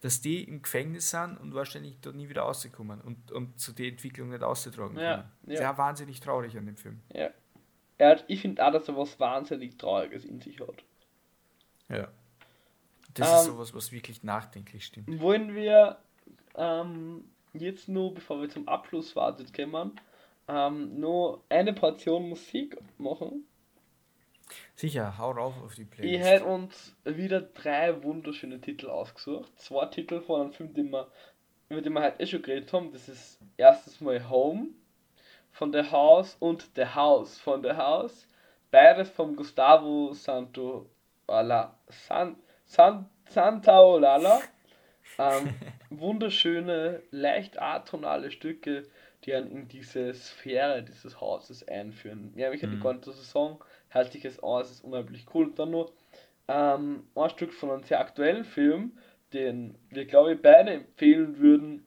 [0.00, 3.88] dass die im Gefängnis sind und wahrscheinlich dort nie wieder rauskommen und, und zu der
[3.88, 5.28] Entwicklung nicht auszutragen ja, können.
[5.46, 5.56] Ja.
[5.56, 7.00] Sehr wahnsinnig traurig an dem Film.
[7.12, 7.30] Ja.
[8.00, 10.82] Er hat, ich finde auch, dass er was wahnsinnig Trauriges in sich hat.
[11.90, 12.08] Ja.
[13.12, 15.20] Das ähm, ist sowas, was wirklich nachdenklich stimmt.
[15.20, 15.98] Wollen wir
[16.54, 20.00] ähm, jetzt nur, bevor wir zum Abschlussfazit kommen,
[20.48, 23.44] ähm, nur eine Portion Musik machen?
[24.76, 26.14] Sicher, hau rauf auf die Playlist.
[26.14, 29.52] Ich hätte uns wieder drei wunderschöne Titel ausgesucht.
[29.56, 31.12] Zwei Titel von einem Film, den wir,
[31.68, 32.92] über den wir heute eh schon geredet haben.
[32.92, 34.68] Das ist erstens mal Home
[35.52, 38.26] von The House und The House von The House.
[38.70, 40.86] Beides von Gustavo Santo
[41.26, 42.36] Ala, San,
[42.66, 44.40] San, Santaolala.
[45.18, 45.54] Ähm,
[45.90, 48.86] wunderschöne, leicht atonale Stücke,
[49.24, 52.32] die einen in diese Sphäre dieses Hauses einführen.
[52.36, 52.80] Ja, ich hätte mhm.
[52.80, 53.58] gar nicht so sagen,
[53.90, 55.46] halte ich es aus, ist unheimlich cool.
[55.46, 55.92] Und dann noch
[56.48, 58.92] ähm, ein Stück von einem sehr aktuellen Film,
[59.32, 61.86] den wir, glaube ich, beide empfehlen würden,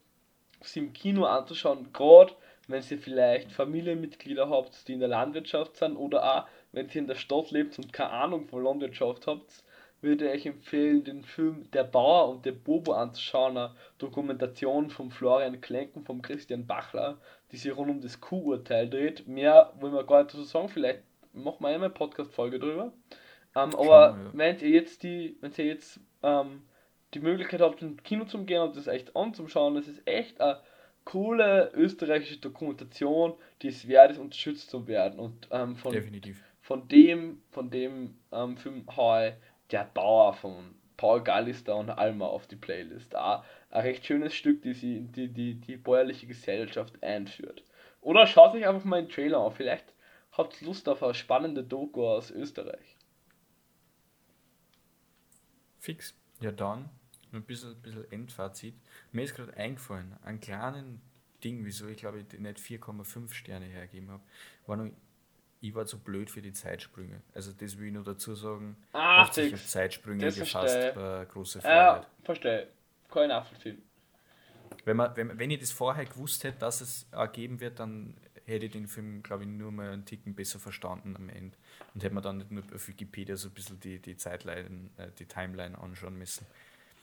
[0.61, 2.33] sie im Kino anzuschauen, gerade
[2.73, 7.07] wenn ihr vielleicht Familienmitglieder habt, die in der Landwirtschaft sind oder auch, wenn ihr in
[7.07, 9.63] der Stadt lebt und keine Ahnung von Landwirtschaft habt,
[10.01, 15.61] würde ich empfehlen, den Film Der Bauer und der Bobo anzuschauen, eine Dokumentation von Florian
[15.61, 17.19] Klenken, von Christian Bachler,
[17.51, 19.27] die sich rund um das Kuhurteil dreht.
[19.27, 22.91] Mehr wollen wir gar nicht dazu sagen, vielleicht machen wir einmal eine Podcast-Folge drüber.
[23.55, 24.31] Ähm, aber ja.
[24.33, 26.63] wenn ihr jetzt die, wenn ihr jetzt ähm,
[27.13, 30.59] die Möglichkeit habt, ins Kino zu gehen und das echt anzuschauen, das ist echt eine
[31.05, 35.19] coole österreichische Dokumentation, die es wert ist, unterstützt zu werden.
[35.19, 36.41] Und ähm, von, Definitiv.
[36.61, 39.37] von dem, von dem ähm, Film habe
[39.71, 43.15] Der Bauer von Paul Gallister und Alma auf die Playlist.
[43.15, 47.63] Auch ein recht schönes Stück, die sie die, die, die bäuerliche Gesellschaft einführt.
[48.01, 49.51] Oder schaut euch einfach mal einen Trailer an.
[49.51, 49.93] Vielleicht
[50.31, 52.97] habt ihr Lust auf eine spannende Doku aus Österreich.
[55.79, 56.15] Fix.
[56.39, 56.89] Ja dann
[57.33, 58.75] ein bisschen, bisschen Endfazit.
[59.13, 60.99] Mir ist gerade eingefallen, einen kleinen
[61.43, 64.23] Ding, wieso ich glaube ich nicht 4,5 Sterne hergeben habe,
[64.65, 64.91] war noch,
[65.61, 67.21] ich war zu blöd für die Zeitsprünge.
[67.33, 68.75] Also das will ich nur dazu sagen.
[68.91, 72.03] Hat sich auf Zeitsprünge gefasst, war große Freiheit.
[72.03, 72.67] Ja, verstehe.
[73.09, 73.81] Kein nachvollziehen.
[74.83, 78.65] Wenn, man, wenn, wenn ich das vorher gewusst hätte, dass es ergeben wird, dann hätte
[78.65, 81.55] ich den Film, glaube ich, nur mal einen Ticken besser verstanden am Ende.
[81.93, 85.09] Und hätte man dann nicht nur auf Wikipedia so ein bisschen die, die Zeitline, äh,
[85.19, 86.47] die Timeline anschauen müssen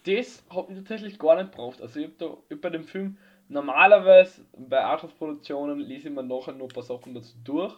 [0.04, 1.80] das habe ich tatsächlich gar nicht gebraucht.
[1.80, 6.52] Also ich habe da ich bei dem Film normalerweise bei Arthouse-Produktionen lese ich mir nachher
[6.52, 7.76] noch ein paar Sachen dazu durch,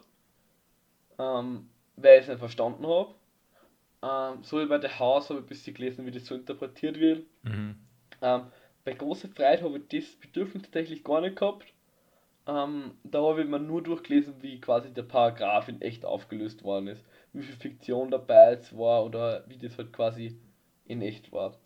[1.19, 3.15] ähm, weil ich es nicht verstanden habe.
[4.03, 6.99] Ähm, so wie bei The House habe ich ein bisschen gelesen, wie das so interpretiert
[7.01, 7.27] wird.
[7.43, 7.77] Mhm.
[8.21, 8.43] Ähm,
[8.85, 11.67] bei Große Freiheit habe ich das Bedürfnis tatsächlich gar nicht gehabt.
[12.47, 16.89] Ähm, da habe ich mir nur durchgelesen, wie quasi der Paragraph in echt aufgelöst worden
[16.89, 17.05] ist.
[17.33, 20.37] Wie viel Fiktion dabei es war oder wie das halt quasi
[20.85, 21.57] in echt war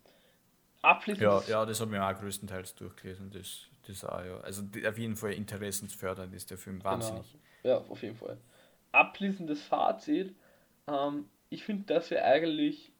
[0.81, 1.21] abschließend.
[1.21, 3.31] Ja, ja, das habe ich auch größtenteils durchgelesen.
[3.31, 4.39] Das, das auch, ja.
[4.41, 7.31] Also auf jeden Fall interessensfördernd ist der Film wahnsinnig.
[7.63, 7.75] Genau.
[7.75, 8.37] Ja, auf jeden Fall.
[8.91, 10.35] Abschließendes Fazit.
[10.87, 12.91] Ähm, ich finde, dass wir eigentlich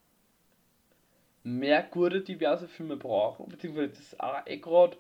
[1.44, 4.98] mehr gute, diverse Filme brauchen, beziehungsweise das auch eh gerade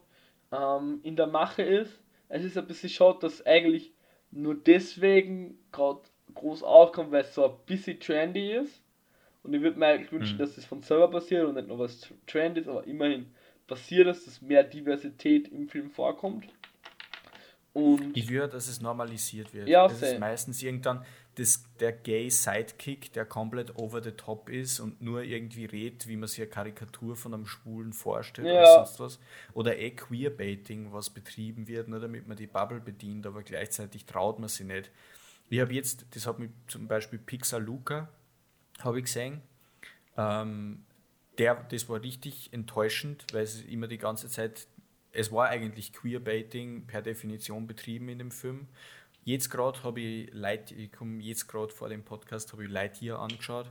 [0.51, 1.99] ähm, in der Mache ist.
[2.29, 3.91] Es ist ein bisschen schade, dass eigentlich
[4.31, 6.01] nur deswegen gerade
[6.33, 8.81] groß aufkommt, weil es so ein bisschen trendy ist.
[9.47, 10.39] Und ich würde mir eigentlich wünschen, mhm.
[10.39, 13.27] dass das von selber passiert und nicht nur was Trend ist, aber immerhin
[13.65, 16.47] passiert es, dass mehr Diversität im Film vorkommt.
[17.71, 19.69] Und ich würde, dass es normalisiert wird.
[19.69, 21.05] Ja, das ist meistens irgendwann
[21.35, 26.17] das, der gay Sidekick, der komplett over the top ist und nur irgendwie redet, wie
[26.17, 28.53] man sich eine Karikatur von einem Schwulen vorstellt ja.
[28.53, 29.19] oder sonst was.
[29.53, 34.39] Oder eh Queerbaiting, was betrieben wird, nur damit man die Bubble bedient, aber gleichzeitig traut
[34.39, 34.91] man sie nicht.
[35.49, 38.09] Ich habe jetzt, das hat mich zum Beispiel Pixar Luca
[38.83, 39.41] habe ich gesehen.
[40.17, 40.83] Ähm,
[41.37, 44.67] der, das war richtig enttäuschend, weil es immer die ganze Zeit,
[45.11, 48.67] es war eigentlich Queerbaiting per Definition betrieben in dem Film.
[49.23, 53.19] Jetzt gerade habe ich Light, ich komme jetzt gerade vor dem Podcast, habe ich Lightyear
[53.19, 53.69] angeschaut.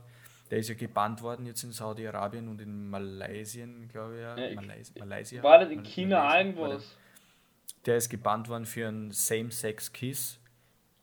[0.49, 4.21] Der ist ja gebannt worden jetzt in Saudi-Arabien und in Malaysia, glaube ich.
[4.21, 4.61] Ja.
[4.61, 5.43] Malaysia, Malaysia.
[5.43, 6.97] War das in China Malaysia, irgendwas?
[7.85, 10.39] Der ist gebannt worden für einen Same-Sex-Kiss.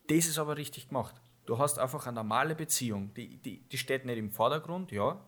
[0.06, 1.14] Das ist aber richtig gemacht.
[1.46, 3.12] Du hast einfach eine normale Beziehung.
[3.14, 5.20] Die, die, die steht nicht im Vordergrund, ja.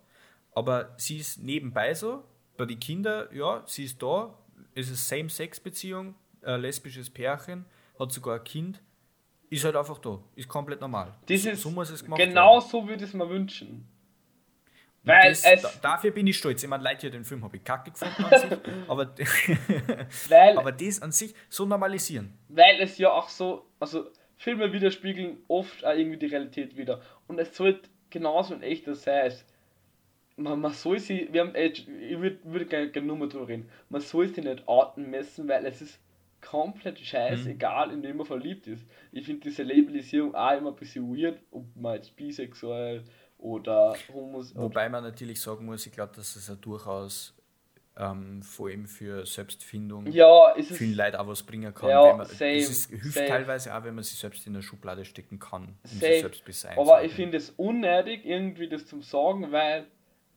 [0.53, 2.25] Aber sie ist nebenbei so.
[2.57, 4.35] Bei den Kindern, ja, sie ist da.
[4.75, 7.67] Es ist eine Same-Sex-Beziehung, ein lesbisches Pärchen,
[7.99, 8.81] hat sogar ein Kind.
[9.51, 10.19] Ist halt einfach da.
[10.35, 11.15] Ist komplett normal.
[11.27, 12.69] Das ist so muss es gemacht genau werden.
[12.71, 13.87] so würde ich es mir wünschen.
[15.07, 16.65] Weil das, es dafür bin ich stolz.
[16.65, 19.15] Ich meine, Leute, den Film habe ich kacke gefunden an sich, aber,
[20.29, 22.37] weil, aber das an sich so normalisieren.
[22.49, 27.01] Weil es ja auch so, also Filme widerspiegeln oft auch irgendwie die Realität wieder.
[27.27, 29.33] Und es sollte genauso ein echter sein.
[30.37, 33.71] Man, man soll sie, wir haben, ich würde würd gerne, gerne nur mal drüber reden,
[33.89, 35.99] man soll sie nicht Arten messen, weil es ist
[36.43, 37.95] komplett scheißegal, mhm.
[37.95, 38.87] in dem man verliebt ist.
[39.13, 43.05] Ich finde diese Labelisierung auch immer ein bisschen weird, ob man jetzt bisexuell
[43.39, 44.55] oder Homos.
[44.55, 47.36] Wobei man natürlich sagen muss, ich glaube, dass es ja durchaus
[47.99, 51.89] ähm, vor allem für Selbstfindung ja, ist vielen Leuten auch was bringen kann.
[51.89, 53.27] Ja, man, same, das ist, hilft same.
[53.27, 56.01] teilweise auch, wenn man sich selbst in der Schublade stecken kann, same.
[56.01, 59.87] sich selbst besser Aber ich finde es unnötig, irgendwie das zum Sagen, weil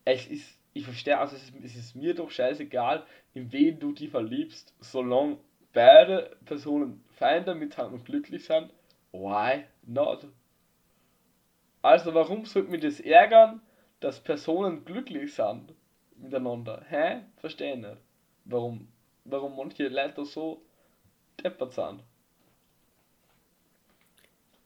[0.05, 3.03] es ist, ich verstehe, also es ist, es ist mir doch scheißegal,
[3.33, 5.37] in wen du dich verliebst, solange
[5.73, 8.71] beide Personen fein damit haben und glücklich sind.
[9.11, 10.27] Why not?
[11.81, 13.61] Also warum sollte mich das ärgern,
[13.99, 15.73] dass Personen glücklich sind
[16.21, 16.85] miteinander?
[16.89, 17.21] Hä?
[17.37, 18.01] Verstehe nicht.
[18.45, 18.87] Warum,
[19.25, 20.61] warum manche Leute so
[21.43, 22.03] deppert sind.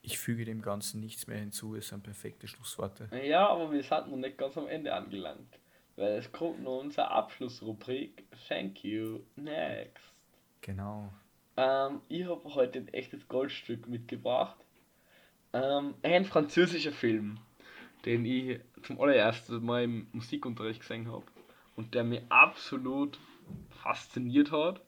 [0.02, 3.10] Ich füge dem Ganzen nichts mehr hinzu, es sind perfekte Schlussworte.
[3.26, 5.60] Ja, aber wir sind noch nicht ganz am Ende angelangt.
[5.96, 8.26] Weil es kommt noch unsere Abschlussrubrik.
[8.48, 9.22] Thank you.
[9.36, 10.04] Next.
[10.62, 11.14] Genau.
[11.56, 14.58] Ähm, ich habe heute ein echtes Goldstück mitgebracht.
[15.54, 17.38] Ähm, ein französischer Film,
[18.06, 21.26] den ich zum allerersten Mal im Musikunterricht gesehen habe
[21.76, 23.20] und der mich absolut
[23.82, 24.82] fasziniert hat,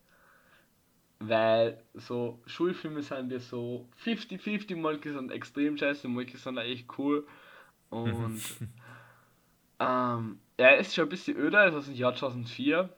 [1.20, 7.28] weil so Schulfilme sind ja so 50-50, manche sind extrem scheiße, manche sind echt cool
[7.90, 8.42] und
[9.80, 12.90] ähm, er ist schon ein bisschen öder, also aus dem Jahr 2004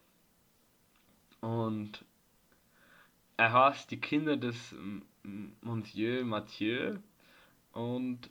[1.42, 2.04] und
[3.38, 4.76] er heißt Die Kinder des
[5.62, 6.98] Monsieur Mathieu
[7.74, 8.30] und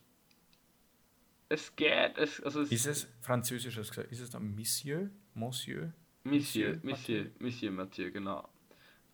[1.49, 2.19] es geht.
[2.19, 4.11] Es, also es ist es französisch gesagt?
[4.11, 5.11] Ist es dann Monsieur?
[5.37, 5.93] Monsieur?
[6.25, 8.49] Monsieur, Monsieur, Monsieur Mathieu, genau.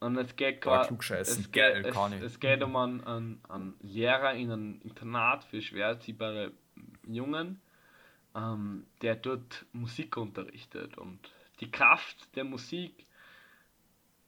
[0.00, 0.94] Und es geht quasi.
[1.12, 5.88] Es, geht, es, es geht um einen, einen, einen, Lehrer in einem Internat für schwer
[5.88, 6.52] erziehbare
[7.06, 7.60] Jungen,
[8.34, 10.98] ähm, der dort Musik unterrichtet.
[10.98, 11.20] Und
[11.60, 13.06] die Kraft der Musik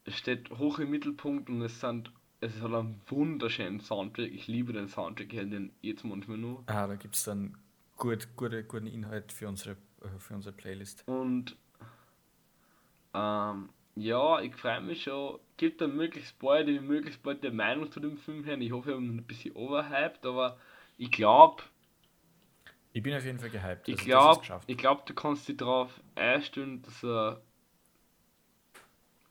[0.07, 2.13] steht hoch im Mittelpunkt und es sind
[2.45, 4.31] es hat einen wunderschönen Soundtrack.
[4.31, 6.63] Ich liebe den Soundtrack, ich den jetzt manchmal nur.
[6.67, 7.57] Ah, da gibt es dann
[7.97, 11.05] gut, gute, guten Inhalt für unsere, äh, für unsere Playlist.
[11.09, 11.57] Und
[13.15, 15.39] ähm, ja, ich freue mich schon.
[15.57, 18.61] Gibt dann möglichst bald, die möglichst bald die Meinung zu dem Film hören.
[18.61, 20.59] Ich hoffe, wir haben ein bisschen overhyped, aber
[20.99, 21.63] ich glaube.
[22.93, 23.89] Ich bin auf jeden Fall gehypt.
[23.89, 27.41] Ich also, glaube, glaub, du kannst dich darauf einstellen, dass er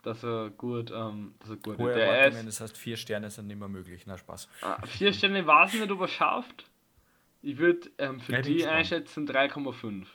[0.03, 3.47] dass er gut, ähm, dass er gut Hohe der ist, das heißt, vier Sterne sind
[3.47, 4.03] nicht mehr möglich.
[4.05, 4.49] Na, Spaß.
[4.61, 6.65] Ah, vier Sterne weiß ich nicht, ob er schafft.
[7.41, 10.05] Ich würde ähm, für ja, die einschätzen 3,5.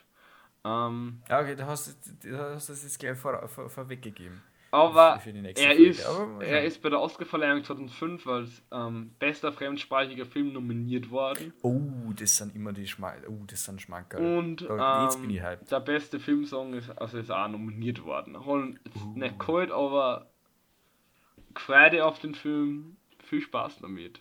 [0.69, 4.43] Ähm, ja, okay, da hast du das jetzt gleich vor, vor, vorweggegeben.
[4.71, 10.53] Aber er, ist, Aber er ist bei der Oscarverleihung 2005 als ähm, bester fremdsprachiger Film
[10.53, 11.55] nominiert worden.
[11.63, 14.39] Oh, das sind immer die Schmal oh, das sind Schmankerl.
[14.39, 15.71] Und da, jetzt ähm, bin ich hyped.
[15.71, 18.45] der beste Filmsong ist, also ist auch nominiert worden.
[18.45, 19.19] Holen uh.
[19.19, 20.29] nicht kalt, aber
[21.57, 22.99] Freude auf den Film.
[23.25, 24.21] Viel Spaß damit.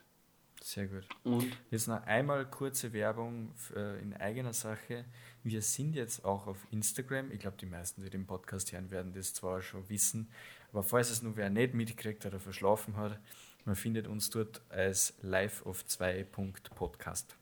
[0.62, 1.08] Sehr gut.
[1.24, 5.06] Und jetzt noch einmal kurze Werbung äh, in eigener Sache.
[5.48, 7.32] Wir sind jetzt auch auf Instagram.
[7.32, 10.28] Ich glaube, die meisten, die den Podcast hören, werden das zwar schon wissen,
[10.74, 13.18] aber falls es nur wer nicht mitgekriegt oder verschlafen hat,
[13.64, 17.38] man findet uns dort als live auf 2.podcast.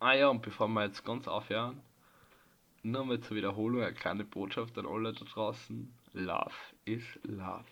[0.00, 1.80] Ah ja, und bevor wir jetzt ganz aufhören,
[2.82, 5.90] nur mal zur Wiederholung eine kleine Botschaft an alle da draußen.
[6.12, 6.52] Love
[6.84, 7.64] is love.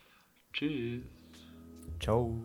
[0.55, 1.03] Tschüss.
[2.01, 2.43] Ciao.